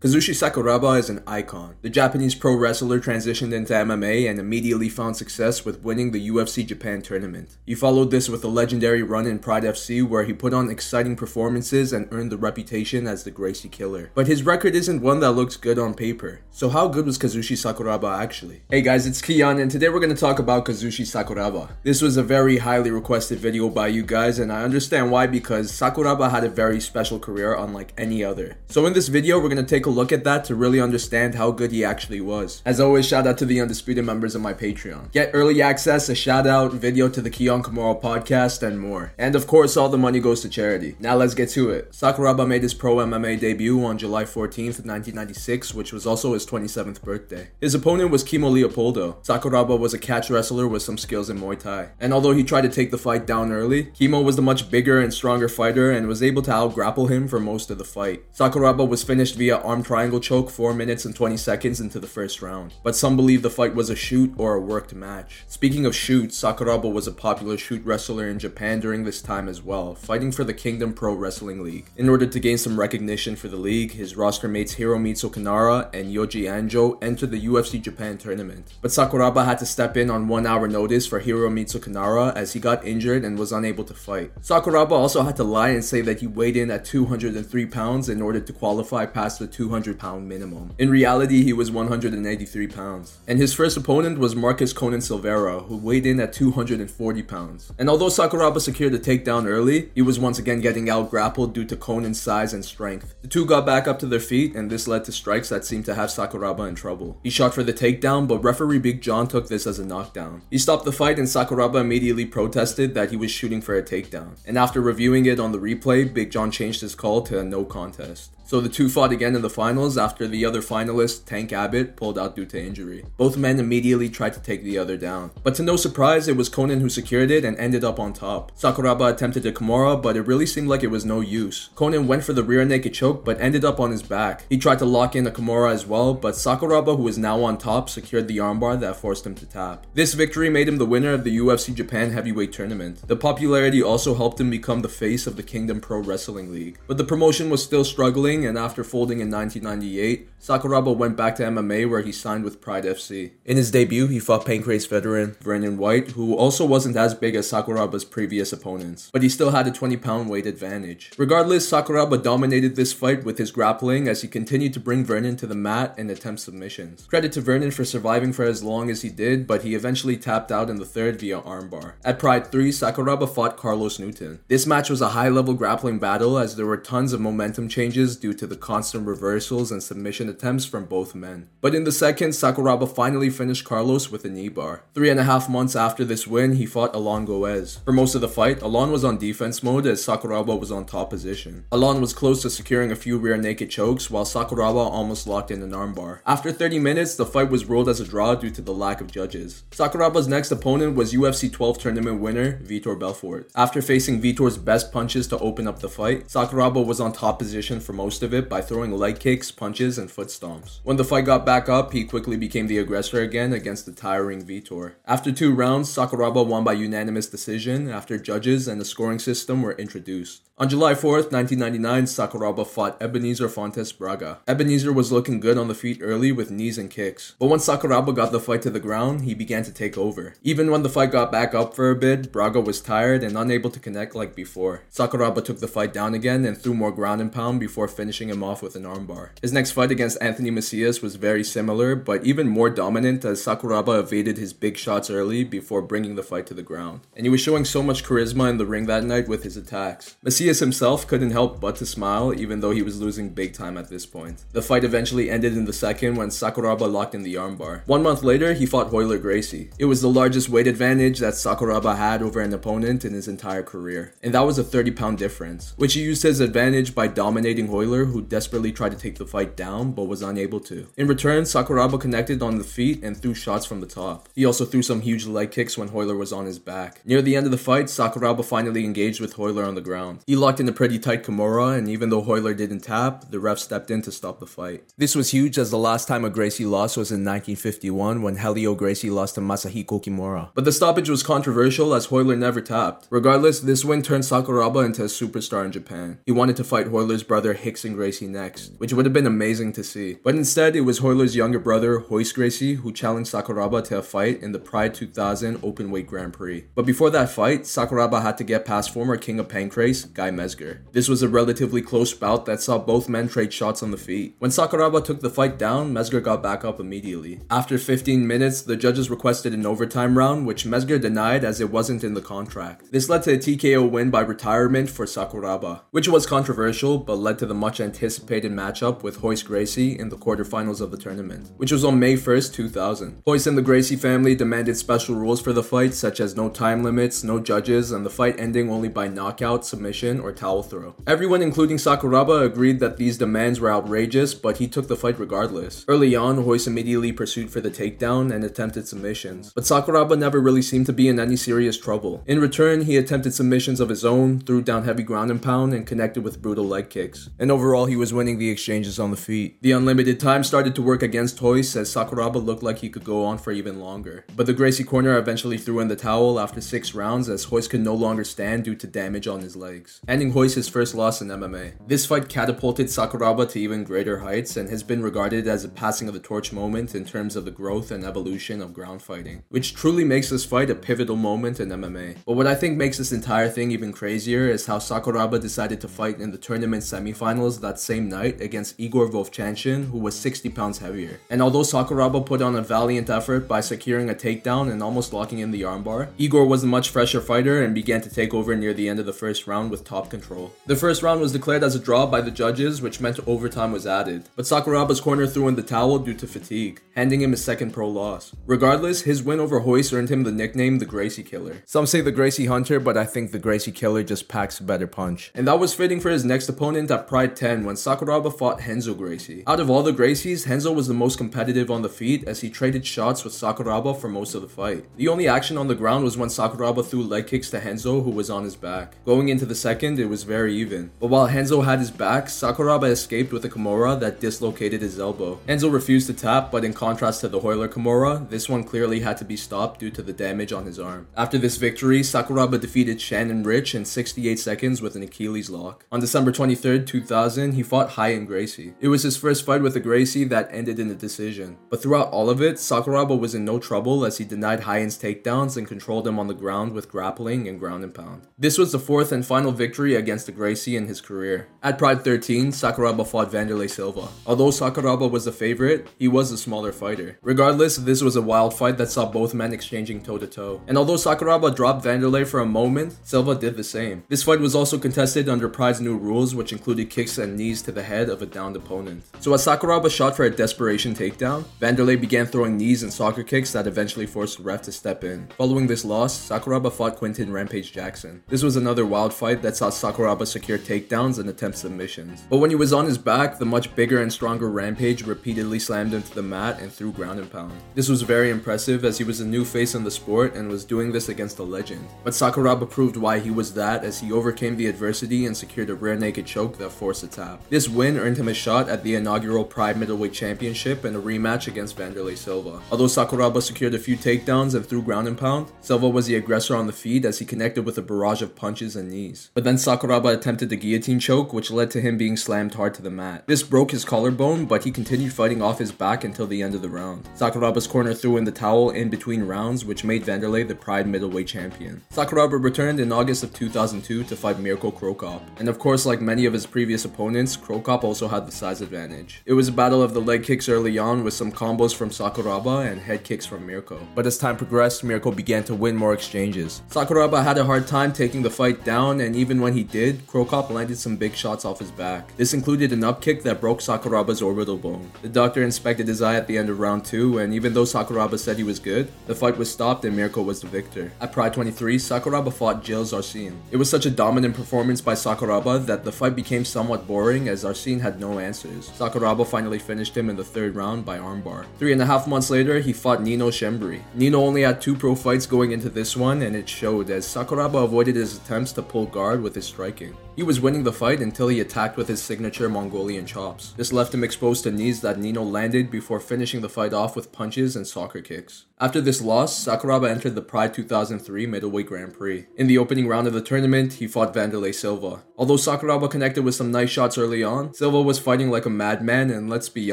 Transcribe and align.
Kazushi 0.00 0.32
Sakuraba 0.32 0.98
is 0.98 1.10
an 1.10 1.22
icon. 1.26 1.74
The 1.82 1.90
Japanese 1.90 2.34
pro 2.34 2.54
wrestler 2.54 3.00
transitioned 3.00 3.52
into 3.52 3.74
MMA 3.74 4.30
and 4.30 4.40
immediately 4.40 4.88
found 4.88 5.18
success 5.18 5.66
with 5.66 5.82
winning 5.82 6.10
the 6.10 6.30
UFC 6.30 6.66
Japan 6.66 7.02
tournament. 7.02 7.58
He 7.66 7.74
followed 7.74 8.10
this 8.10 8.26
with 8.26 8.42
a 8.42 8.48
legendary 8.48 9.02
run 9.02 9.26
in 9.26 9.38
Pride 9.38 9.64
FC 9.64 10.02
where 10.02 10.24
he 10.24 10.32
put 10.32 10.54
on 10.54 10.70
exciting 10.70 11.16
performances 11.16 11.92
and 11.92 12.08
earned 12.12 12.32
the 12.32 12.38
reputation 12.38 13.06
as 13.06 13.24
the 13.24 13.30
Gracie 13.30 13.68
Killer. 13.68 14.10
But 14.14 14.26
his 14.26 14.42
record 14.42 14.74
isn't 14.74 15.02
one 15.02 15.20
that 15.20 15.32
looks 15.32 15.58
good 15.58 15.78
on 15.78 15.92
paper. 15.92 16.40
So 16.50 16.70
how 16.70 16.88
good 16.88 17.04
was 17.04 17.18
Kazushi 17.18 17.58
Sakuraba 17.58 18.18
actually? 18.18 18.62
Hey 18.70 18.80
guys, 18.80 19.06
it's 19.06 19.20
Kian 19.20 19.60
and 19.60 19.70
today 19.70 19.90
we're 19.90 20.00
going 20.00 20.14
to 20.14 20.16
talk 20.18 20.38
about 20.38 20.64
Kazushi 20.64 21.04
Sakuraba. 21.04 21.72
This 21.82 22.00
was 22.00 22.16
a 22.16 22.22
very 22.22 22.56
highly 22.56 22.90
requested 22.90 23.38
video 23.38 23.68
by 23.68 23.88
you 23.88 24.02
guys 24.02 24.38
and 24.38 24.50
I 24.50 24.62
understand 24.62 25.10
why 25.10 25.26
because 25.26 25.70
Sakuraba 25.70 26.30
had 26.30 26.44
a 26.44 26.48
very 26.48 26.80
special 26.80 27.18
career 27.18 27.54
unlike 27.54 27.92
any 27.98 28.24
other. 28.24 28.56
So 28.68 28.86
in 28.86 28.94
this 28.94 29.08
video 29.08 29.38
we're 29.38 29.50
going 29.50 29.62
to 29.62 29.62
take 29.62 29.84
a 29.84 29.89
look 29.90 30.12
at 30.12 30.24
that 30.24 30.44
to 30.46 30.54
really 30.54 30.80
understand 30.80 31.34
how 31.34 31.50
good 31.50 31.72
he 31.72 31.84
actually 31.84 32.20
was. 32.20 32.62
As 32.64 32.80
always, 32.80 33.06
shout 33.06 33.26
out 33.26 33.38
to 33.38 33.46
the 33.46 33.60
undisputed 33.60 34.04
members 34.04 34.34
of 34.34 34.42
my 34.42 34.54
Patreon. 34.54 35.12
Get 35.12 35.30
early 35.32 35.60
access, 35.60 36.08
a 36.08 36.14
shout 36.14 36.46
out, 36.46 36.72
video 36.72 37.08
to 37.08 37.20
the 37.20 37.30
Kion 37.30 37.62
Kimura 37.62 38.00
podcast, 38.00 38.62
and 38.62 38.80
more. 38.80 39.12
And 39.18 39.34
of 39.34 39.46
course, 39.46 39.76
all 39.76 39.88
the 39.88 39.98
money 39.98 40.20
goes 40.20 40.40
to 40.42 40.48
charity. 40.48 40.96
Now 40.98 41.16
let's 41.16 41.34
get 41.34 41.50
to 41.50 41.70
it. 41.70 41.92
Sakuraba 41.92 42.46
made 42.46 42.62
his 42.62 42.74
pro 42.74 42.96
MMA 42.96 43.40
debut 43.40 43.84
on 43.84 43.98
July 43.98 44.24
14th, 44.24 44.80
1996, 44.84 45.74
which 45.74 45.92
was 45.92 46.06
also 46.06 46.34
his 46.34 46.46
27th 46.46 47.02
birthday. 47.02 47.48
His 47.60 47.74
opponent 47.74 48.10
was 48.10 48.22
Kimo 48.22 48.48
Leopoldo. 48.48 49.18
Sakuraba 49.22 49.78
was 49.78 49.94
a 49.94 49.98
catch 49.98 50.30
wrestler 50.30 50.68
with 50.68 50.82
some 50.82 50.98
skills 50.98 51.28
in 51.28 51.38
Muay 51.38 51.58
Thai. 51.58 51.90
And 51.98 52.12
although 52.12 52.32
he 52.32 52.44
tried 52.44 52.62
to 52.62 52.68
take 52.68 52.90
the 52.90 52.98
fight 52.98 53.26
down 53.26 53.52
early, 53.52 53.84
Kimo 53.84 54.20
was 54.20 54.36
the 54.36 54.42
much 54.42 54.70
bigger 54.70 55.00
and 55.00 55.12
stronger 55.12 55.48
fighter 55.48 55.90
and 55.90 56.06
was 56.06 56.22
able 56.22 56.42
to 56.42 56.52
out 56.52 56.74
grapple 56.74 57.06
him 57.06 57.28
for 57.28 57.40
most 57.40 57.70
of 57.70 57.78
the 57.78 57.84
fight. 57.84 58.22
Sakuraba 58.32 58.86
was 58.86 59.02
finished 59.02 59.36
via 59.36 59.56
arm 59.58 59.79
triangle 59.82 60.20
choke 60.20 60.50
4 60.50 60.74
minutes 60.74 61.04
and 61.04 61.14
20 61.14 61.36
seconds 61.36 61.80
into 61.80 61.98
the 61.98 62.06
first 62.06 62.42
round. 62.42 62.74
But 62.82 62.96
some 62.96 63.16
believe 63.16 63.42
the 63.42 63.50
fight 63.50 63.74
was 63.74 63.90
a 63.90 63.96
shoot 63.96 64.32
or 64.36 64.54
a 64.54 64.60
worked 64.60 64.94
match. 64.94 65.44
Speaking 65.48 65.86
of 65.86 65.94
shoots, 65.94 66.40
Sakuraba 66.40 66.92
was 66.92 67.06
a 67.06 67.12
popular 67.12 67.56
shoot 67.56 67.84
wrestler 67.84 68.28
in 68.28 68.38
Japan 68.38 68.80
during 68.80 69.04
this 69.04 69.22
time 69.22 69.48
as 69.48 69.62
well, 69.62 69.94
fighting 69.94 70.32
for 70.32 70.44
the 70.44 70.54
Kingdom 70.54 70.92
Pro 70.92 71.14
Wrestling 71.14 71.62
League. 71.62 71.86
In 71.96 72.08
order 72.08 72.26
to 72.26 72.40
gain 72.40 72.58
some 72.58 72.78
recognition 72.78 73.36
for 73.36 73.48
the 73.48 73.56
league, 73.56 73.92
his 73.92 74.16
roster 74.16 74.48
mates 74.48 74.74
Hiromitsu 74.74 75.32
Kanehara 75.32 75.94
and 75.94 76.14
Yoji 76.14 76.44
Anjo 76.44 77.02
entered 77.02 77.30
the 77.30 77.46
UFC 77.46 77.80
Japan 77.80 78.18
tournament. 78.18 78.74
But 78.82 78.90
Sakuraba 78.90 79.44
had 79.44 79.58
to 79.58 79.66
step 79.66 79.96
in 79.96 80.10
on 80.10 80.28
one 80.28 80.46
hour 80.46 80.68
notice 80.68 81.06
for 81.06 81.20
Hiromitsu 81.20 81.80
Kanehara 81.80 82.36
as 82.36 82.52
he 82.52 82.60
got 82.60 82.86
injured 82.86 83.24
and 83.24 83.38
was 83.38 83.52
unable 83.52 83.84
to 83.84 83.94
fight. 83.94 84.34
Sakuraba 84.42 84.92
also 84.92 85.22
had 85.22 85.36
to 85.36 85.44
lie 85.44 85.70
and 85.70 85.84
say 85.84 86.00
that 86.00 86.20
he 86.20 86.26
weighed 86.26 86.56
in 86.56 86.70
at 86.70 86.84
203 86.84 87.66
pounds 87.66 88.08
in 88.08 88.20
order 88.20 88.40
to 88.40 88.52
qualify 88.52 89.06
past 89.06 89.38
the 89.38 89.46
200 89.46 89.69
200 89.70 90.00
pound 90.00 90.28
minimum. 90.28 90.74
In 90.78 90.90
reality, 90.90 91.44
he 91.44 91.52
was 91.52 91.70
183 91.70 92.66
pounds. 92.66 93.18
And 93.28 93.38
his 93.38 93.54
first 93.54 93.76
opponent 93.76 94.18
was 94.18 94.34
Marcus 94.34 94.72
Conan 94.72 95.00
Silveira, 95.00 95.60
who 95.60 95.76
weighed 95.76 96.06
in 96.06 96.18
at 96.18 96.32
240 96.32 97.22
pounds. 97.22 97.72
And 97.78 97.88
although 97.88 98.08
Sakuraba 98.08 98.60
secured 98.60 98.92
the 98.92 98.98
takedown 98.98 99.46
early, 99.46 99.92
he 99.94 100.02
was 100.02 100.18
once 100.18 100.40
again 100.40 100.60
getting 100.60 100.90
out 100.90 101.08
grappled 101.08 101.54
due 101.54 101.64
to 101.66 101.76
Conan's 101.76 102.20
size 102.20 102.52
and 102.52 102.64
strength. 102.64 103.14
The 103.22 103.28
two 103.28 103.46
got 103.46 103.64
back 103.64 103.86
up 103.86 104.00
to 104.00 104.06
their 104.06 104.18
feet, 104.18 104.56
and 104.56 104.68
this 104.68 104.88
led 104.88 105.04
to 105.04 105.12
strikes 105.12 105.50
that 105.50 105.64
seemed 105.64 105.84
to 105.84 105.94
have 105.94 106.10
Sakuraba 106.10 106.68
in 106.68 106.74
trouble. 106.74 107.20
He 107.22 107.30
shot 107.30 107.54
for 107.54 107.62
the 107.62 107.72
takedown, 107.72 108.26
but 108.26 108.42
referee 108.42 108.80
Big 108.80 109.00
John 109.00 109.28
took 109.28 109.46
this 109.46 109.68
as 109.68 109.78
a 109.78 109.86
knockdown. 109.86 110.42
He 110.50 110.58
stopped 110.58 110.84
the 110.84 110.90
fight, 110.90 111.20
and 111.20 111.28
Sakuraba 111.28 111.80
immediately 111.80 112.26
protested 112.26 112.94
that 112.94 113.10
he 113.10 113.16
was 113.16 113.30
shooting 113.30 113.60
for 113.60 113.76
a 113.76 113.84
takedown. 113.84 114.36
And 114.44 114.58
after 114.58 114.80
reviewing 114.80 115.26
it 115.26 115.38
on 115.38 115.52
the 115.52 115.60
replay, 115.60 116.12
Big 116.12 116.32
John 116.32 116.50
changed 116.50 116.80
his 116.80 116.96
call 116.96 117.22
to 117.22 117.38
a 117.38 117.44
no 117.44 117.64
contest. 117.64 118.32
So 118.50 118.60
the 118.60 118.68
two 118.68 118.88
fought 118.88 119.12
again 119.12 119.36
in 119.36 119.42
the 119.42 119.48
finals 119.48 119.96
after 119.96 120.26
the 120.26 120.44
other 120.44 120.60
finalist, 120.60 121.24
Tank 121.24 121.52
Abbott, 121.52 121.94
pulled 121.94 122.18
out 122.18 122.34
due 122.34 122.46
to 122.46 122.60
injury. 122.60 123.04
Both 123.16 123.36
men 123.36 123.60
immediately 123.60 124.08
tried 124.08 124.32
to 124.32 124.40
take 124.40 124.64
the 124.64 124.76
other 124.76 124.96
down. 124.96 125.30
But 125.44 125.54
to 125.54 125.62
no 125.62 125.76
surprise, 125.76 126.26
it 126.26 126.36
was 126.36 126.48
Conan 126.48 126.80
who 126.80 126.88
secured 126.88 127.30
it 127.30 127.44
and 127.44 127.56
ended 127.58 127.84
up 127.84 128.00
on 128.00 128.12
top. 128.12 128.50
Sakuraba 128.58 129.08
attempted 129.08 129.46
a 129.46 129.52
Kimura, 129.52 130.02
but 130.02 130.16
it 130.16 130.22
really 130.22 130.46
seemed 130.46 130.66
like 130.66 130.82
it 130.82 130.90
was 130.90 131.04
no 131.04 131.20
use. 131.20 131.70
Conan 131.76 132.08
went 132.08 132.24
for 132.24 132.32
the 132.32 132.42
rear 132.42 132.64
naked 132.64 132.92
choke, 132.92 133.24
but 133.24 133.40
ended 133.40 133.64
up 133.64 133.78
on 133.78 133.92
his 133.92 134.02
back. 134.02 134.44
He 134.50 134.58
tried 134.58 134.80
to 134.80 134.84
lock 134.84 135.14
in 135.14 135.28
a 135.28 135.30
Kimura 135.30 135.70
as 135.70 135.86
well, 135.86 136.12
but 136.12 136.34
Sakuraba, 136.34 136.96
who 136.96 137.04
was 137.04 137.18
now 137.18 137.44
on 137.44 137.56
top, 137.56 137.88
secured 137.88 138.26
the 138.26 138.38
armbar 138.38 138.80
that 138.80 138.96
forced 138.96 139.24
him 139.24 139.36
to 139.36 139.46
tap. 139.46 139.86
This 139.94 140.14
victory 140.14 140.50
made 140.50 140.66
him 140.66 140.78
the 140.78 140.86
winner 140.86 141.12
of 141.12 141.22
the 141.22 141.38
UFC 141.38 141.72
Japan 141.72 142.10
Heavyweight 142.10 142.52
Tournament. 142.52 143.06
The 143.06 143.14
popularity 143.14 143.80
also 143.80 144.16
helped 144.16 144.40
him 144.40 144.50
become 144.50 144.82
the 144.82 144.88
face 144.88 145.28
of 145.28 145.36
the 145.36 145.44
Kingdom 145.44 145.80
Pro 145.80 146.00
Wrestling 146.00 146.50
League. 146.50 146.80
But 146.88 146.98
the 146.98 147.04
promotion 147.04 147.48
was 147.48 147.62
still 147.62 147.84
struggling 147.84 148.39
and 148.46 148.58
after 148.58 148.84
folding 148.84 149.20
in 149.20 149.30
1998, 149.30 150.28
Sakuraba 150.40 150.96
went 150.96 151.16
back 151.16 151.36
to 151.36 151.42
MMA 151.42 151.88
where 151.88 152.00
he 152.00 152.12
signed 152.12 152.44
with 152.44 152.62
Pride 152.62 152.84
FC. 152.84 153.32
In 153.44 153.58
his 153.58 153.70
debut, 153.70 154.06
he 154.06 154.18
fought 154.18 154.46
Pancrase 154.46 154.88
veteran 154.88 155.36
Vernon 155.42 155.76
White, 155.76 156.12
who 156.12 156.34
also 156.34 156.64
wasn't 156.64 156.96
as 156.96 157.14
big 157.14 157.34
as 157.34 157.50
Sakuraba's 157.50 158.06
previous 158.06 158.50
opponents, 158.50 159.10
but 159.12 159.22
he 159.22 159.28
still 159.28 159.50
had 159.50 159.66
a 159.66 159.70
20 159.70 159.98
pound 159.98 160.30
weight 160.30 160.46
advantage. 160.46 161.10
Regardless, 161.18 161.70
Sakuraba 161.70 162.22
dominated 162.22 162.74
this 162.74 162.94
fight 162.94 163.22
with 163.22 163.36
his 163.36 163.50
grappling 163.50 164.08
as 164.08 164.22
he 164.22 164.28
continued 164.28 164.72
to 164.72 164.80
bring 164.80 165.04
Vernon 165.04 165.36
to 165.36 165.46
the 165.46 165.54
mat 165.54 165.94
and 165.98 166.10
attempt 166.10 166.40
submissions. 166.40 167.06
Credit 167.06 167.32
to 167.32 167.42
Vernon 167.42 167.70
for 167.70 167.84
surviving 167.84 168.32
for 168.32 168.44
as 168.44 168.62
long 168.62 168.88
as 168.88 169.02
he 169.02 169.10
did, 169.10 169.46
but 169.46 169.62
he 169.62 169.74
eventually 169.74 170.16
tapped 170.16 170.50
out 170.50 170.70
in 170.70 170.76
the 170.76 170.86
third 170.86 171.20
via 171.20 171.42
armbar. 171.42 171.94
At 172.02 172.18
Pride 172.18 172.50
3, 172.50 172.70
Sakuraba 172.70 173.28
fought 173.28 173.58
Carlos 173.58 173.98
Newton. 173.98 174.40
This 174.48 174.66
match 174.66 174.88
was 174.88 175.02
a 175.02 175.10
high 175.10 175.28
level 175.28 175.52
grappling 175.52 175.98
battle 175.98 176.38
as 176.38 176.56
there 176.56 176.66
were 176.66 176.78
tons 176.78 177.12
of 177.12 177.20
momentum 177.20 177.68
changes 177.68 178.16
due 178.16 178.29
to 178.34 178.46
the 178.46 178.56
constant 178.56 179.06
reversals 179.06 179.70
and 179.70 179.82
submission 179.82 180.28
attempts 180.28 180.64
from 180.64 180.84
both 180.84 181.14
men. 181.14 181.48
But 181.60 181.74
in 181.74 181.84
the 181.84 181.92
second, 181.92 182.30
Sakuraba 182.30 182.86
finally 182.86 183.30
finished 183.30 183.64
Carlos 183.64 184.10
with 184.10 184.24
a 184.24 184.28
knee 184.28 184.48
bar. 184.48 184.84
Three 184.94 185.10
and 185.10 185.20
a 185.20 185.24
half 185.24 185.48
months 185.48 185.76
after 185.76 186.04
this 186.04 186.26
win, 186.26 186.54
he 186.54 186.66
fought 186.66 186.94
Allan 186.94 187.24
Goes. 187.24 187.78
For 187.84 187.92
most 187.92 188.14
of 188.14 188.20
the 188.20 188.28
fight, 188.28 188.62
Allan 188.62 188.92
was 188.92 189.04
on 189.04 189.18
defense 189.18 189.62
mode 189.62 189.86
as 189.86 190.04
Sakuraba 190.04 190.58
was 190.58 190.72
on 190.72 190.84
top 190.84 191.10
position. 191.10 191.64
Allan 191.72 192.00
was 192.00 192.12
close 192.12 192.42
to 192.42 192.50
securing 192.50 192.90
a 192.90 192.96
few 192.96 193.18
rear 193.18 193.36
naked 193.36 193.70
chokes, 193.70 194.10
while 194.10 194.24
Sakuraba 194.24 194.90
almost 194.90 195.26
locked 195.26 195.50
in 195.50 195.62
an 195.62 195.72
armbar. 195.72 196.20
After 196.26 196.52
30 196.52 196.78
minutes, 196.78 197.14
the 197.14 197.26
fight 197.26 197.50
was 197.50 197.64
ruled 197.64 197.88
as 197.88 198.00
a 198.00 198.04
draw 198.04 198.34
due 198.34 198.50
to 198.50 198.62
the 198.62 198.74
lack 198.74 199.00
of 199.00 199.10
judges. 199.10 199.64
Sakuraba's 199.70 200.28
next 200.28 200.50
opponent 200.50 200.96
was 200.96 201.14
UFC 201.14 201.50
12 201.52 201.78
tournament 201.78 202.20
winner 202.20 202.58
Vitor 202.58 202.98
Belfort. 202.98 203.50
After 203.54 203.80
facing 203.80 204.20
Vitor's 204.20 204.58
best 204.58 204.92
punches 204.92 205.26
to 205.28 205.38
open 205.38 205.66
up 205.66 205.80
the 205.80 205.88
fight, 205.88 206.28
Sakuraba 206.28 206.84
was 206.84 207.00
on 207.00 207.12
top 207.12 207.38
position 207.38 207.80
for 207.80 207.92
most 207.92 208.09
of 208.10 208.34
it 208.34 208.48
by 208.48 208.60
throwing 208.60 208.92
leg 208.92 209.20
kicks, 209.20 209.50
punches, 209.50 209.96
and 209.96 210.10
foot 210.10 210.28
stomps. 210.28 210.80
When 210.82 210.96
the 210.96 211.04
fight 211.04 211.24
got 211.24 211.46
back 211.46 211.68
up, 211.68 211.92
he 211.92 212.04
quickly 212.04 212.36
became 212.36 212.66
the 212.66 212.78
aggressor 212.78 213.22
again 213.22 213.52
against 213.52 213.86
the 213.86 213.92
tiring 213.92 214.44
Vitor. 214.44 214.94
After 215.06 215.30
two 215.30 215.54
rounds, 215.54 215.88
Sakuraba 215.88 216.44
won 216.44 216.64
by 216.64 216.72
unanimous 216.72 217.28
decision 217.28 217.88
after 217.88 218.18
judges 218.18 218.66
and 218.68 218.80
a 218.80 218.84
scoring 218.84 219.20
system 219.20 219.62
were 219.62 219.72
introduced. 219.72 220.49
On 220.60 220.68
July 220.68 220.92
4th, 220.92 221.32
1999, 221.32 222.04
Sakuraba 222.04 222.66
fought 222.66 223.00
Ebenezer 223.00 223.48
Fontes 223.48 223.92
Braga. 223.92 224.40
Ebenezer 224.46 224.92
was 224.92 225.10
looking 225.10 225.40
good 225.40 225.56
on 225.56 225.68
the 225.68 225.74
feet 225.74 226.00
early 226.02 226.32
with 226.32 226.50
knees 226.50 226.76
and 226.76 226.90
kicks, 226.90 227.34
but 227.38 227.46
once 227.46 227.66
Sakuraba 227.66 228.14
got 228.14 228.30
the 228.30 228.38
fight 228.38 228.60
to 228.60 228.68
the 228.68 228.78
ground, 228.78 229.22
he 229.22 229.32
began 229.32 229.62
to 229.62 229.72
take 229.72 229.96
over. 229.96 230.34
Even 230.42 230.70
when 230.70 230.82
the 230.82 230.90
fight 230.90 231.12
got 231.12 231.32
back 231.32 231.54
up 231.54 231.74
for 231.74 231.88
a 231.88 231.94
bit, 231.94 232.30
Braga 232.30 232.60
was 232.60 232.82
tired 232.82 233.24
and 233.24 233.38
unable 233.38 233.70
to 233.70 233.80
connect 233.80 234.14
like 234.14 234.34
before. 234.34 234.82
Sakuraba 234.92 235.42
took 235.42 235.60
the 235.60 235.66
fight 235.66 235.94
down 235.94 236.12
again 236.12 236.44
and 236.44 236.58
threw 236.58 236.74
more 236.74 236.92
ground 236.92 237.22
and 237.22 237.32
pound 237.32 237.58
before 237.58 237.88
finishing 237.88 238.28
him 238.28 238.42
off 238.42 238.62
with 238.62 238.76
an 238.76 238.82
armbar. 238.82 239.30
His 239.40 239.54
next 239.54 239.70
fight 239.70 239.90
against 239.90 240.20
Anthony 240.20 240.50
Macias 240.50 241.00
was 241.00 241.16
very 241.16 241.42
similar, 241.42 241.94
but 241.94 242.22
even 242.26 242.46
more 242.46 242.68
dominant 242.68 243.24
as 243.24 243.42
Sakuraba 243.42 243.98
evaded 243.98 244.36
his 244.36 244.52
big 244.52 244.76
shots 244.76 245.08
early 245.08 245.42
before 245.42 245.80
bringing 245.80 246.16
the 246.16 246.22
fight 246.22 246.46
to 246.48 246.52
the 246.52 246.62
ground. 246.62 247.00
And 247.16 247.24
he 247.24 247.30
was 247.30 247.40
showing 247.40 247.64
so 247.64 247.82
much 247.82 248.04
charisma 248.04 248.50
in 248.50 248.58
the 248.58 248.66
ring 248.66 248.84
that 248.84 249.04
night 249.04 249.26
with 249.26 249.42
his 249.42 249.56
attacks. 249.56 250.16
Macias 250.22 250.49
himself 250.58 251.06
couldn't 251.06 251.30
help 251.30 251.60
but 251.60 251.76
to 251.76 251.86
smile, 251.86 252.34
even 252.34 252.60
though 252.60 252.72
he 252.72 252.82
was 252.82 253.00
losing 253.00 253.30
big 253.30 253.54
time 253.54 253.78
at 253.78 253.88
this 253.88 254.06
point. 254.06 254.44
The 254.52 254.62
fight 254.62 254.82
eventually 254.82 255.30
ended 255.30 255.56
in 255.56 255.66
the 255.66 255.72
second 255.72 256.16
when 256.16 256.30
Sakuraba 256.30 256.90
locked 256.90 257.14
in 257.14 257.22
the 257.22 257.36
armbar. 257.36 257.86
One 257.86 258.02
month 258.02 258.22
later, 258.22 258.54
he 258.54 258.66
fought 258.66 258.90
Royler 258.90 259.20
Gracie. 259.20 259.70
It 259.78 259.84
was 259.84 260.02
the 260.02 260.08
largest 260.08 260.48
weight 260.48 260.66
advantage 260.66 261.20
that 261.20 261.34
Sakuraba 261.34 261.96
had 261.96 262.22
over 262.22 262.40
an 262.40 262.52
opponent 262.52 263.04
in 263.04 263.12
his 263.12 263.28
entire 263.28 263.62
career, 263.62 264.14
and 264.22 264.34
that 264.34 264.46
was 264.46 264.58
a 264.58 264.64
30 264.64 264.90
pound 264.90 265.18
difference, 265.18 265.74
which 265.76 265.94
he 265.94 266.02
used 266.02 266.22
his 266.22 266.40
advantage 266.40 266.94
by 266.94 267.06
dominating 267.06 267.68
Royler, 267.68 268.06
who 268.06 268.20
desperately 268.22 268.72
tried 268.72 268.92
to 268.92 268.98
take 268.98 269.18
the 269.18 269.26
fight 269.26 269.56
down 269.56 269.92
but 269.92 270.04
was 270.04 270.22
unable 270.22 270.60
to. 270.60 270.88
In 270.96 271.06
return, 271.06 271.44
Sakuraba 271.44 272.00
connected 272.00 272.42
on 272.42 272.58
the 272.58 272.64
feet 272.64 273.02
and 273.02 273.16
threw 273.16 273.34
shots 273.34 273.66
from 273.66 273.80
the 273.80 273.86
top. 273.86 274.28
He 274.34 274.44
also 274.44 274.64
threw 274.64 274.82
some 274.82 275.02
huge 275.02 275.26
leg 275.26 275.50
kicks 275.50 275.76
when 275.76 275.88
Royler 275.88 276.16
was 276.16 276.32
on 276.32 276.46
his 276.46 276.58
back. 276.58 277.00
Near 277.04 277.22
the 277.22 277.36
end 277.36 277.46
of 277.46 277.52
the 277.52 277.58
fight, 277.58 277.86
Sakuraba 277.86 278.44
finally 278.44 278.84
engaged 278.84 279.20
with 279.20 279.34
Royler 279.36 279.66
on 279.66 279.74
the 279.74 279.80
ground. 279.80 280.20
He 280.26 280.36
locked 280.40 280.60
in 280.60 280.68
a 280.68 280.72
pretty 280.72 280.98
tight 280.98 281.22
Kimura, 281.22 281.76
and 281.76 281.88
even 281.88 282.10
though 282.10 282.22
Royler 282.22 282.56
didn't 282.56 282.80
tap, 282.80 283.30
the 283.30 283.40
ref 283.40 283.58
stepped 283.58 283.90
in 283.90 284.02
to 284.02 284.12
stop 284.12 284.40
the 284.40 284.46
fight. 284.46 284.84
This 284.96 285.14
was 285.14 285.30
huge 285.30 285.58
as 285.58 285.70
the 285.70 285.78
last 285.78 286.06
time 286.08 286.24
a 286.24 286.30
Gracie 286.30 286.66
lost 286.66 286.96
was 286.96 287.10
in 287.10 287.24
1951 287.24 288.22
when 288.22 288.36
Helio 288.36 288.74
Gracie 288.74 289.10
lost 289.10 289.34
to 289.34 289.40
Masahiko 289.40 290.02
Kimura. 290.02 290.50
But 290.54 290.64
the 290.64 290.72
stoppage 290.72 291.08
was 291.08 291.22
controversial 291.22 291.94
as 291.94 292.08
Royler 292.08 292.38
never 292.38 292.60
tapped. 292.60 293.08
Regardless, 293.10 293.60
this 293.60 293.84
win 293.84 294.02
turned 294.02 294.24
Sakuraba 294.24 294.84
into 294.84 295.02
a 295.02 295.06
superstar 295.06 295.64
in 295.64 295.72
Japan. 295.72 296.18
He 296.24 296.32
wanted 296.32 296.56
to 296.56 296.64
fight 296.64 296.86
Royler's 296.86 297.22
brother 297.22 297.54
Rickson 297.54 297.94
Gracie 297.94 298.26
next, 298.26 298.72
which 298.78 298.92
would 298.92 299.06
have 299.06 299.12
been 299.12 299.26
amazing 299.26 299.72
to 299.74 299.84
see. 299.84 300.14
But 300.22 300.34
instead, 300.34 300.76
it 300.76 300.82
was 300.82 301.00
Royler's 301.00 301.36
younger 301.36 301.58
brother 301.58 301.98
Royce 301.98 302.32
Gracie 302.32 302.74
who 302.74 302.92
challenged 302.92 303.32
Sakuraba 303.32 303.84
to 303.84 303.98
a 303.98 304.02
fight 304.02 304.42
in 304.42 304.52
the 304.52 304.58
Pride 304.58 304.94
2000 304.94 305.58
Openweight 305.58 306.06
Grand 306.06 306.32
Prix. 306.32 306.66
But 306.74 306.86
before 306.86 307.10
that 307.10 307.30
fight, 307.30 307.62
Sakuraba 307.62 308.22
had 308.22 308.38
to 308.38 308.44
get 308.44 308.64
past 308.64 308.92
former 308.92 309.16
King 309.16 309.38
of 309.38 309.48
Pancrase, 309.48 310.12
Guy 310.12 310.29
Mezger. 310.30 310.80
This 310.92 311.08
was 311.08 311.22
a 311.22 311.28
relatively 311.28 311.82
close 311.82 312.12
bout 312.14 312.46
that 312.46 312.60
saw 312.60 312.78
both 312.78 313.08
men 313.08 313.28
trade 313.28 313.52
shots 313.52 313.82
on 313.82 313.90
the 313.90 313.96
feet. 313.96 314.36
When 314.38 314.50
Sakuraba 314.50 315.04
took 315.04 315.20
the 315.20 315.30
fight 315.30 315.58
down, 315.58 315.92
Mezger 315.92 316.22
got 316.22 316.42
back 316.42 316.64
up 316.64 316.80
immediately. 316.80 317.40
After 317.50 317.78
15 317.78 318.26
minutes, 318.26 318.62
the 318.62 318.76
judges 318.76 319.10
requested 319.10 319.54
an 319.54 319.66
overtime 319.66 320.16
round, 320.16 320.46
which 320.46 320.64
Mezger 320.64 321.00
denied 321.00 321.44
as 321.44 321.60
it 321.60 321.70
wasn't 321.70 322.04
in 322.04 322.14
the 322.14 322.20
contract. 322.20 322.90
This 322.92 323.08
led 323.08 323.22
to 323.24 323.34
a 323.34 323.38
TKO 323.38 323.90
win 323.90 324.10
by 324.10 324.20
retirement 324.20 324.90
for 324.90 325.06
Sakuraba, 325.06 325.82
which 325.90 326.08
was 326.08 326.26
controversial 326.26 326.98
but 326.98 327.16
led 327.18 327.38
to 327.38 327.46
the 327.46 327.54
much 327.54 327.80
anticipated 327.80 328.52
matchup 328.52 329.02
with 329.02 329.22
Royce 329.22 329.42
Gracie 329.42 329.98
in 329.98 330.08
the 330.08 330.16
quarterfinals 330.16 330.80
of 330.80 330.90
the 330.90 330.98
tournament, 330.98 331.50
which 331.56 331.72
was 331.72 331.84
on 331.84 331.98
May 331.98 332.14
1st, 332.14 332.54
2000. 332.54 333.22
Royce 333.26 333.46
and 333.46 333.56
the 333.56 333.62
Gracie 333.62 333.96
family 333.96 334.34
demanded 334.34 334.76
special 334.76 335.14
rules 335.14 335.40
for 335.40 335.52
the 335.52 335.62
fight, 335.62 335.94
such 335.94 336.20
as 336.20 336.36
no 336.36 336.48
time 336.48 336.82
limits, 336.82 337.24
no 337.24 337.38
judges, 337.40 337.92
and 337.92 338.04
the 338.04 338.10
fight 338.10 338.38
ending 338.38 338.70
only 338.70 338.88
by 338.88 339.08
knockout, 339.08 339.64
submission, 339.64 340.09
or 340.18 340.32
towel 340.32 340.62
throw. 340.62 340.96
Everyone, 341.06 341.42
including 341.42 341.76
Sakuraba, 341.76 342.44
agreed 342.44 342.80
that 342.80 342.96
these 342.96 343.18
demands 343.18 343.60
were 343.60 343.70
outrageous, 343.70 344.34
but 344.34 344.56
he 344.56 344.66
took 344.66 344.88
the 344.88 344.96
fight 344.96 345.18
regardless. 345.18 345.84
Early 345.86 346.16
on, 346.16 346.44
Royce 346.44 346.66
immediately 346.66 347.12
pursued 347.12 347.50
for 347.50 347.60
the 347.60 347.70
takedown 347.70 348.32
and 348.34 348.42
attempted 348.42 348.88
submissions, 348.88 349.52
but 349.52 349.64
Sakuraba 349.64 350.18
never 350.18 350.40
really 350.40 350.62
seemed 350.62 350.86
to 350.86 350.92
be 350.92 351.06
in 351.06 351.20
any 351.20 351.36
serious 351.36 351.78
trouble. 351.78 352.22
In 352.26 352.40
return, 352.40 352.82
he 352.82 352.96
attempted 352.96 353.34
submissions 353.34 353.78
of 353.78 353.90
his 353.90 354.04
own, 354.04 354.40
threw 354.40 354.62
down 354.62 354.84
heavy 354.84 355.02
ground 355.02 355.30
and 355.30 355.42
pound, 355.42 355.74
and 355.74 355.86
connected 355.86 356.24
with 356.24 356.40
brutal 356.40 356.64
leg 356.64 356.88
kicks. 356.88 357.28
And 357.38 357.50
overall, 357.50 357.86
he 357.86 357.96
was 357.96 358.14
winning 358.14 358.38
the 358.38 358.50
exchanges 358.50 358.98
on 358.98 359.10
the 359.10 359.16
feet. 359.16 359.60
The 359.62 359.72
unlimited 359.72 360.18
time 360.18 360.42
started 360.44 360.74
to 360.76 360.82
work 360.82 361.02
against 361.02 361.40
Royce 361.40 361.76
as 361.76 361.92
Sakuraba 361.92 362.42
looked 362.42 362.62
like 362.62 362.78
he 362.78 362.88
could 362.88 363.04
go 363.04 363.24
on 363.24 363.36
for 363.36 363.52
even 363.52 363.80
longer. 363.80 364.24
But 364.34 364.46
the 364.46 364.54
Gracie 364.54 364.84
corner 364.84 365.18
eventually 365.18 365.58
threw 365.58 365.80
in 365.80 365.88
the 365.88 365.96
towel 365.96 366.40
after 366.40 366.60
six 366.60 366.94
rounds 366.94 367.28
as 367.28 367.50
Royce 367.50 367.68
could 367.68 367.80
no 367.80 367.94
longer 367.94 368.24
stand 368.24 368.64
due 368.64 368.76
to 368.76 368.86
damage 368.86 369.26
on 369.26 369.40
his 369.40 369.56
legs, 369.56 369.99
ending 370.08 370.32
Royce 370.32 370.54
his 370.54 370.68
first 370.68 370.94
loss 370.94 371.20
in 371.20 371.28
MMA. 371.28 371.72
This 371.86 372.06
fight 372.06 372.28
catapulted 372.28 372.86
Sakuraba 372.86 373.48
to 373.50 373.60
even 373.60 373.84
greater 373.84 374.18
heights 374.20 374.56
and 374.56 374.68
has 374.68 374.82
been 374.82 375.02
regarded 375.02 375.46
as 375.46 375.64
a 375.64 375.68
passing 375.68 376.08
of 376.08 376.14
the 376.14 376.20
torch 376.20 376.52
moment 376.52 376.94
in 376.94 377.04
terms 377.04 377.36
of 377.36 377.44
the 377.44 377.50
growth 377.50 377.90
and 377.90 378.04
evolution 378.04 378.62
of 378.62 378.72
ground 378.72 379.02
fighting, 379.02 379.42
which 379.50 379.74
truly 379.74 380.04
makes 380.04 380.30
this 380.30 380.44
fight 380.44 380.70
a 380.70 380.74
pivotal 380.74 381.16
moment 381.16 381.60
in 381.60 381.68
MMA. 381.68 382.16
But 382.24 382.32
what 382.32 382.46
I 382.46 382.54
think 382.54 382.76
makes 382.76 382.98
this 382.98 383.12
entire 383.12 383.48
thing 383.48 383.70
even 383.70 383.92
crazier 383.92 384.48
is 384.48 384.66
how 384.66 384.78
Sakuraba 384.78 385.40
decided 385.40 385.80
to 385.82 385.88
fight 385.88 386.18
in 386.18 386.30
the 386.30 386.38
tournament 386.38 386.82
semifinals 386.82 387.60
that 387.60 387.78
same 387.78 388.08
night 388.08 388.40
against 388.40 388.80
Igor 388.80 389.08
Vovchanchin, 389.08 389.90
who 389.90 389.98
was 389.98 390.18
60 390.18 390.48
pounds 390.50 390.78
heavier. 390.78 391.20
And 391.28 391.42
although 391.42 391.60
Sakuraba 391.60 392.24
put 392.24 392.42
on 392.42 392.56
a 392.56 392.62
valiant 392.62 393.10
effort 393.10 393.46
by 393.46 393.60
securing 393.60 394.08
a 394.08 394.14
takedown 394.14 394.70
and 394.70 394.82
almost 394.82 395.12
locking 395.12 395.40
in 395.40 395.50
the 395.50 395.62
armbar, 395.62 396.08
Igor 396.18 396.46
was 396.46 396.64
a 396.64 396.66
much 396.66 396.88
fresher 396.88 397.20
fighter 397.20 397.62
and 397.62 397.74
began 397.74 398.00
to 398.00 398.10
take 398.10 398.32
over 398.32 398.56
near 398.56 398.72
the 398.72 398.88
end 398.88 398.98
of 398.98 399.06
the 399.06 399.12
first 399.12 399.46
round 399.46 399.70
with 399.70 399.84
top 399.90 400.08
control. 400.08 400.52
The 400.66 400.76
first 400.76 401.02
round 401.02 401.20
was 401.20 401.32
declared 401.32 401.64
as 401.64 401.74
a 401.74 401.80
draw 401.80 402.06
by 402.06 402.20
the 402.20 402.30
judges, 402.30 402.80
which 402.80 403.00
meant 403.00 403.18
overtime 403.26 403.72
was 403.72 403.88
added, 403.88 404.28
but 404.36 404.44
Sakuraba's 404.44 405.00
corner 405.00 405.26
threw 405.26 405.48
in 405.48 405.56
the 405.56 405.64
towel 405.64 405.98
due 405.98 406.14
to 406.14 406.28
fatigue, 406.28 406.80
handing 406.94 407.20
him 407.22 407.32
his 407.32 407.42
second 407.42 407.72
pro 407.72 407.88
loss. 407.88 408.32
Regardless, 408.46 409.02
his 409.02 409.24
win 409.24 409.40
over 409.40 409.58
Royce 409.58 409.92
earned 409.92 410.08
him 410.08 410.22
the 410.22 410.30
nickname 410.30 410.78
the 410.78 410.86
Gracie 410.86 411.24
Killer. 411.24 411.62
Some 411.66 411.86
say 411.86 412.00
the 412.00 412.12
Gracie 412.12 412.46
Hunter, 412.46 412.78
but 412.78 412.96
I 412.96 413.04
think 413.04 413.32
the 413.32 413.40
Gracie 413.40 413.72
Killer 413.72 414.04
just 414.04 414.28
packs 414.28 414.60
a 414.60 414.62
better 414.62 414.86
punch. 414.86 415.32
And 415.34 415.48
that 415.48 415.58
was 415.58 415.74
fitting 415.74 415.98
for 415.98 416.10
his 416.10 416.24
next 416.24 416.48
opponent 416.48 416.88
at 416.92 417.08
Pride 417.08 417.34
10 417.34 417.64
when 417.64 417.74
Sakuraba 417.74 418.30
fought 418.38 418.60
Renzo 418.60 418.94
Gracie. 418.94 419.42
Out 419.48 419.58
of 419.58 419.68
all 419.68 419.82
the 419.82 419.92
Gracies, 419.92 420.48
Renzo 420.48 420.72
was 420.72 420.86
the 420.86 420.94
most 420.94 421.18
competitive 421.18 421.68
on 421.68 421.82
the 421.82 421.88
feet 421.88 422.22
as 422.28 422.42
he 422.42 422.48
traded 422.48 422.86
shots 422.86 423.24
with 423.24 423.32
Sakuraba 423.32 424.00
for 424.00 424.08
most 424.08 424.36
of 424.36 424.42
the 424.42 424.48
fight. 424.48 424.84
The 424.96 425.08
only 425.08 425.26
action 425.26 425.58
on 425.58 425.66
the 425.66 425.74
ground 425.74 426.04
was 426.04 426.16
when 426.16 426.28
Sakuraba 426.28 426.86
threw 426.86 427.02
leg 427.02 427.26
kicks 427.26 427.50
to 427.50 427.58
Renzo 427.58 428.02
who 428.02 428.10
was 428.10 428.30
on 428.30 428.44
his 428.44 428.54
back. 428.54 428.94
Going 429.04 429.28
into 429.30 429.46
the 429.46 429.54
second, 429.56 429.79
it 429.82 430.08
was 430.08 430.24
very 430.24 430.54
even. 430.56 430.90
But 431.00 431.08
while 431.08 431.26
Renzo 431.26 431.62
had 431.62 431.78
his 431.78 431.90
back, 431.90 432.26
Sakuraba 432.26 432.90
escaped 432.90 433.32
with 433.32 433.44
a 433.44 433.48
Kimura 433.48 433.98
that 434.00 434.20
dislocated 434.20 434.82
his 434.82 434.98
elbow. 434.98 435.40
Renzo 435.48 435.68
refused 435.68 436.06
to 436.08 436.14
tap, 436.14 436.50
but 436.50 436.64
in 436.64 436.74
contrast 436.74 437.22
to 437.22 437.28
the 437.28 437.40
Hoiler 437.40 437.68
Kimura, 437.68 438.28
this 438.28 438.48
one 438.48 438.62
clearly 438.62 439.00
had 439.00 439.16
to 439.16 439.24
be 439.24 439.36
stopped 439.36 439.80
due 439.80 439.90
to 439.90 440.02
the 440.02 440.12
damage 440.12 440.52
on 440.52 440.66
his 440.66 440.78
arm. 440.78 441.08
After 441.16 441.38
this 441.38 441.56
victory, 441.56 442.00
Sakuraba 442.00 442.60
defeated 442.60 443.00
Shannon 443.00 443.42
Ritch 443.42 443.74
in 443.74 443.84
68 443.84 444.38
seconds 444.38 444.82
with 444.82 444.96
an 444.96 445.02
Achilles 445.02 445.48
lock. 445.48 445.86
On 445.90 446.00
December 446.00 446.30
23, 446.30 446.84
2000, 446.84 447.52
he 447.52 447.62
fought 447.62 447.96
Ryan 447.96 448.26
Gracie. 448.26 448.74
It 448.80 448.88
was 448.88 449.02
his 449.02 449.16
first 449.16 449.46
fight 449.46 449.62
with 449.62 449.76
a 449.76 449.80
Gracie 449.80 450.24
that 450.24 450.48
ended 450.52 450.78
in 450.78 450.90
a 450.90 450.94
decision. 450.94 451.56
But 451.70 451.82
throughout 451.82 452.10
all 452.10 452.28
of 452.28 452.42
it, 452.42 452.56
Sakuraba 452.56 453.18
was 453.18 453.34
in 453.34 453.44
no 453.44 453.58
trouble 453.58 454.04
as 454.04 454.18
he 454.18 454.24
denied 454.24 454.66
Ryan's 454.66 454.98
takedowns 454.98 455.56
and 455.56 455.66
controlled 455.66 456.06
him 456.06 456.18
on 456.18 456.26
the 456.26 456.34
ground 456.34 456.72
with 456.72 456.90
grappling 456.90 457.48
and 457.48 457.58
ground 457.58 457.82
and 457.82 457.94
pound. 457.94 458.26
This 458.38 458.58
was 458.58 458.72
the 458.72 458.78
fourth 458.78 459.10
and 459.12 459.24
final 459.24 459.52
victory 459.52 459.69
against 459.78 460.28
a 460.28 460.32
Gracie 460.32 460.76
in 460.76 460.86
his 460.86 461.00
career. 461.00 461.46
At 461.62 461.78
Pride 461.78 462.02
13, 462.02 462.48
Sakuraba 462.48 463.06
fought 463.06 463.30
Wanderlei 463.30 463.70
Silva. 463.70 464.08
Although 464.26 464.48
Sakuraba 464.48 465.10
was 465.10 465.24
the 465.24 465.32
favorite, 465.32 465.88
he 465.98 466.08
was 466.08 466.32
a 466.32 466.38
smaller 466.38 466.72
fighter. 466.72 467.18
Regardless, 467.22 467.76
this 467.76 468.02
was 468.02 468.16
a 468.16 468.22
wild 468.22 468.52
fight 468.52 468.78
that 468.78 468.90
saw 468.90 469.06
both 469.06 469.32
men 469.34 469.52
exchanging 469.52 470.02
toe 470.02 470.18
to 470.18 470.26
toe. 470.26 470.60
And 470.66 470.76
although 470.76 470.96
Sakuraba 470.96 471.54
dropped 471.54 471.84
Wanderlei 471.84 472.26
for 472.26 472.40
a 472.40 472.46
moment, 472.46 472.96
Silva 473.04 473.34
did 473.34 473.56
the 473.56 473.64
same. 473.64 474.02
This 474.08 474.22
fight 474.22 474.40
was 474.40 474.54
also 474.54 474.78
contested 474.78 475.28
under 475.28 475.48
Pride's 475.48 475.80
new 475.80 475.96
rules, 475.96 476.34
which 476.34 476.52
included 476.52 476.90
kicks 476.90 477.18
and 477.18 477.36
knees 477.36 477.62
to 477.62 477.72
the 477.72 477.82
head 477.82 478.08
of 478.08 478.22
a 478.22 478.26
downed 478.26 478.56
opponent. 478.56 479.04
So 479.20 479.32
as 479.34 479.46
Sakuraba 479.46 479.90
shot 479.90 480.16
for 480.16 480.24
a 480.24 480.30
desperation 480.30 480.94
takedown, 480.94 481.44
Wanderlei 481.60 482.00
began 482.00 482.26
throwing 482.26 482.56
knees 482.56 482.82
and 482.82 482.92
soccer 482.92 483.22
kicks 483.22 483.52
that 483.52 483.66
eventually 483.66 484.06
forced 484.06 484.38
the 484.38 484.42
ref 484.42 484.62
to 484.62 484.72
step 484.72 485.04
in. 485.04 485.28
Following 485.38 485.66
this 485.66 485.84
loss, 485.84 486.28
Sakuraba 486.28 486.72
fought 486.72 486.96
Quinton 486.96 487.32
Rampage 487.32 487.72
Jackson. 487.72 488.22
This 488.28 488.42
was 488.42 488.56
another 488.56 488.86
wild 488.86 489.14
fight 489.14 489.42
that 489.42 489.56
saw 489.60 489.68
Sakuraba 489.68 490.26
secure 490.26 490.56
takedowns 490.56 491.18
and 491.18 491.28
attempt 491.28 491.58
submissions. 491.58 492.22
But 492.30 492.38
when 492.38 492.48
he 492.48 492.56
was 492.56 492.72
on 492.72 492.86
his 492.86 492.96
back, 492.96 493.38
the 493.38 493.44
much 493.44 493.76
bigger 493.76 494.00
and 494.00 494.10
stronger 494.10 494.48
Rampage 494.48 495.02
repeatedly 495.04 495.58
slammed 495.58 495.92
him 495.92 496.02
to 496.02 496.14
the 496.14 496.22
mat 496.22 496.58
and 496.62 496.72
threw 496.72 496.92
ground 496.92 497.20
and 497.20 497.30
pound. 497.30 497.52
This 497.74 497.90
was 497.90 498.00
very 498.00 498.30
impressive 498.30 498.86
as 498.86 498.96
he 498.96 499.04
was 499.04 499.20
a 499.20 499.26
new 499.26 499.44
face 499.44 499.74
in 499.74 499.84
the 499.84 499.90
sport 499.90 500.34
and 500.34 500.48
was 500.48 500.64
doing 500.64 500.92
this 500.92 501.10
against 501.10 501.40
a 501.40 501.42
legend. 501.42 501.86
But 502.04 502.14
Sakuraba 502.14 502.70
proved 502.70 502.96
why 502.96 503.18
he 503.18 503.30
was 503.30 503.52
that 503.52 503.84
as 503.84 504.00
he 504.00 504.12
overcame 504.12 504.56
the 504.56 504.66
adversity 504.66 505.26
and 505.26 505.36
secured 505.36 505.68
a 505.68 505.74
rear 505.74 505.94
naked 505.94 506.24
choke 506.24 506.56
that 506.56 506.70
forced 506.70 507.02
a 507.02 507.08
tap. 507.08 507.46
This 507.50 507.68
win 507.68 507.98
earned 507.98 508.16
him 508.16 508.28
a 508.28 508.34
shot 508.34 508.70
at 508.70 508.82
the 508.82 508.94
inaugural 508.94 509.44
Pride 509.44 509.76
Middleweight 509.76 510.14
Championship 510.14 510.84
and 510.84 510.96
a 510.96 511.00
rematch 511.00 511.48
against 511.48 511.76
Wanderlei 511.76 512.16
Silva. 512.16 512.62
Although 512.70 512.86
Sakuraba 512.86 513.42
secured 513.42 513.74
a 513.74 513.78
few 513.78 513.98
takedowns 513.98 514.54
and 514.54 514.64
threw 514.64 514.80
ground 514.80 515.06
and 515.06 515.18
pound, 515.18 515.48
Silva 515.60 515.86
was 515.86 516.06
the 516.06 516.16
aggressor 516.16 516.56
on 516.56 516.66
the 516.66 516.72
feet 516.72 517.04
as 517.04 517.18
he 517.18 517.26
connected 517.26 517.66
with 517.66 517.76
a 517.76 517.82
barrage 517.82 518.22
of 518.22 518.34
punches 518.34 518.74
and 518.74 518.90
knees. 518.90 519.30
But 519.34 519.49
then 519.50 519.56
Sakuraba 519.56 520.14
attempted 520.14 520.48
the 520.48 520.54
guillotine 520.54 521.00
choke, 521.00 521.32
which 521.32 521.50
led 521.50 521.72
to 521.72 521.80
him 521.80 521.98
being 521.98 522.16
slammed 522.16 522.54
hard 522.54 522.72
to 522.74 522.82
the 522.82 522.90
mat. 522.90 523.24
This 523.26 523.42
broke 523.42 523.72
his 523.72 523.84
collarbone, 523.84 524.44
but 524.44 524.62
he 524.62 524.70
continued 524.70 525.12
fighting 525.12 525.42
off 525.42 525.58
his 525.58 525.72
back 525.72 526.04
until 526.04 526.28
the 526.28 526.40
end 526.40 526.54
of 526.54 526.62
the 526.62 526.68
round. 526.68 527.08
Sakuraba's 527.16 527.66
corner 527.66 527.92
threw 527.92 528.16
in 528.16 528.22
the 528.22 528.30
towel 528.30 528.70
in 528.70 528.90
between 528.90 529.24
rounds, 529.24 529.64
which 529.64 529.82
made 529.82 530.04
Wanderlei 530.04 530.46
the 530.46 530.54
Pride 530.54 530.86
Middleweight 530.86 531.26
Champion. 531.26 531.82
Sakuraba 531.90 532.40
returned 532.40 532.78
in 532.78 532.92
August 532.92 533.24
of 533.24 533.34
2002 533.34 534.04
to 534.04 534.14
fight 534.14 534.38
Mirko 534.38 534.70
Cro 534.70 534.94
Cop. 534.94 535.20
And 535.40 535.48
of 535.48 535.58
course, 535.58 535.84
like 535.84 536.00
many 536.00 536.26
of 536.26 536.32
his 536.32 536.46
previous 536.46 536.84
opponents, 536.84 537.36
Cro 537.36 537.58
Cop 537.60 537.82
also 537.82 538.06
had 538.06 538.28
the 538.28 538.32
size 538.32 538.60
advantage. 538.60 539.20
It 539.26 539.32
was 539.32 539.48
a 539.48 539.52
battle 539.52 539.82
of 539.82 539.94
the 539.94 540.00
leg 540.00 540.22
kicks 540.22 540.48
early 540.48 540.78
on 540.78 541.02
with 541.02 541.14
some 541.14 541.32
combos 541.32 541.74
from 541.74 541.90
Sakuraba 541.90 542.70
and 542.70 542.80
head 542.80 543.02
kicks 543.02 543.26
from 543.26 543.48
Mirko. 543.48 543.84
But 543.96 544.06
as 544.06 544.16
time 544.16 544.36
progressed, 544.36 544.84
Mirko 544.84 545.10
began 545.10 545.42
to 545.44 545.56
win 545.56 545.74
more 545.74 545.92
exchanges. 545.92 546.62
Sakuraba 546.70 547.24
had 547.24 547.36
a 547.36 547.44
hard 547.44 547.66
time 547.66 547.92
taking 547.92 548.22
the 548.22 548.30
fight 548.30 548.64
down, 548.64 549.00
and 549.00 549.16
even 549.16 549.39
when 549.40 549.54
he 549.54 549.62
did, 549.62 550.06
Cro 550.06 550.24
Cop 550.24 550.50
landed 550.50 550.78
some 550.78 550.96
big 550.96 551.14
shots 551.14 551.44
off 551.44 551.58
his 551.58 551.70
back. 551.70 552.16
This 552.16 552.34
included 552.34 552.72
an 552.72 552.84
up 552.84 553.00
kick 553.00 553.22
that 553.22 553.40
broke 553.40 553.60
Sakuraba's 553.60 554.22
orbital 554.22 554.56
bone. 554.56 554.90
The 555.02 555.08
doctor 555.08 555.42
inspected 555.42 555.88
his 555.88 556.02
eye 556.02 556.16
at 556.16 556.26
the 556.26 556.38
end 556.38 556.50
of 556.50 556.60
round 556.60 556.84
2, 556.84 557.18
and 557.18 557.34
even 557.34 557.54
though 557.54 557.64
Sakuraba 557.64 558.18
said 558.18 558.36
he 558.36 558.42
was 558.42 558.58
good, 558.58 558.90
the 559.06 559.14
fight 559.14 559.36
was 559.36 559.50
stopped 559.50 559.84
and 559.84 559.96
Mirko 559.96 560.22
was 560.22 560.40
the 560.40 560.48
victor. 560.48 560.92
At 561.00 561.12
Pride 561.12 561.34
23, 561.34 561.76
Sakuraba 561.76 562.32
fought 562.32 562.64
Gilles 562.64 562.92
Arsene. 562.92 563.40
It 563.50 563.56
was 563.56 563.70
such 563.70 563.86
a 563.86 563.90
dominant 563.90 564.34
performance 564.34 564.80
by 564.80 564.94
Sakuraba 564.94 565.64
that 565.66 565.84
the 565.84 565.92
fight 565.92 566.16
became 566.16 566.44
somewhat 566.44 566.86
boring 566.86 567.28
as 567.28 567.44
Zarcine 567.44 567.80
had 567.80 568.00
no 568.00 568.18
answers. 568.18 568.70
Sakuraba 568.70 569.26
finally 569.26 569.58
finished 569.58 569.96
him 569.96 570.10
in 570.10 570.16
the 570.16 570.24
third 570.24 570.54
round 570.54 570.84
by 570.84 570.98
armbar. 570.98 571.46
Three 571.58 571.72
and 571.72 571.82
a 571.82 571.86
half 571.86 572.06
months 572.06 572.30
later, 572.30 572.58
he 572.60 572.72
fought 572.72 573.02
Nino 573.02 573.30
Schembri. 573.30 573.82
Nino 573.94 574.20
only 574.20 574.42
had 574.42 574.60
two 574.60 574.74
pro 574.74 574.94
fights 574.94 575.26
going 575.26 575.52
into 575.52 575.68
this 575.68 575.96
one, 575.96 576.22
and 576.22 576.36
it 576.36 576.48
showed 576.48 576.90
as 576.90 577.06
Sakuraba 577.06 577.64
avoided 577.64 577.96
his 577.96 578.16
attempts 578.16 578.52
to 578.52 578.62
pull 578.62 578.86
guard 578.86 579.19
with 579.20 579.34
his 579.34 579.46
striking. 579.46 579.96
He 580.20 580.24
was 580.24 580.38
winning 580.38 580.64
the 580.64 580.70
fight 580.70 581.00
until 581.00 581.28
he 581.28 581.40
attacked 581.40 581.78
with 581.78 581.88
his 581.88 582.02
signature 582.02 582.50
Mongolian 582.50 583.06
chops. 583.06 583.54
This 583.56 583.72
left 583.72 583.94
him 583.94 584.04
exposed 584.04 584.42
to 584.42 584.50
knees 584.50 584.82
that 584.82 584.98
Nino 584.98 585.22
landed 585.22 585.70
before 585.70 585.98
finishing 585.98 586.42
the 586.42 586.48
fight 586.50 586.74
off 586.74 586.94
with 586.94 587.10
punches 587.10 587.56
and 587.56 587.66
soccer 587.66 588.02
kicks. 588.02 588.44
After 588.58 588.82
this 588.82 589.00
loss, 589.00 589.42
Sakuraba 589.42 589.88
entered 589.88 590.14
the 590.14 590.20
Pride 590.20 590.52
2003 590.52 591.24
Middleweight 591.24 591.68
Grand 591.68 591.94
Prix. 591.94 592.26
In 592.36 592.48
the 592.48 592.58
opening 592.58 592.86
round 592.86 593.06
of 593.06 593.14
the 593.14 593.22
tournament, 593.22 593.72
he 593.74 593.86
fought 593.86 594.12
Wanderlei 594.12 594.54
Silva. 594.54 595.02
Although 595.16 595.36
Sakuraba 595.36 595.90
connected 595.90 596.24
with 596.24 596.34
some 596.34 596.52
nice 596.52 596.68
shots 596.68 596.98
early 596.98 597.24
on, 597.24 597.54
Silva 597.54 597.80
was 597.80 597.98
fighting 597.98 598.30
like 598.30 598.44
a 598.44 598.50
madman, 598.50 599.10
and 599.10 599.30
let's 599.30 599.48
be 599.48 599.72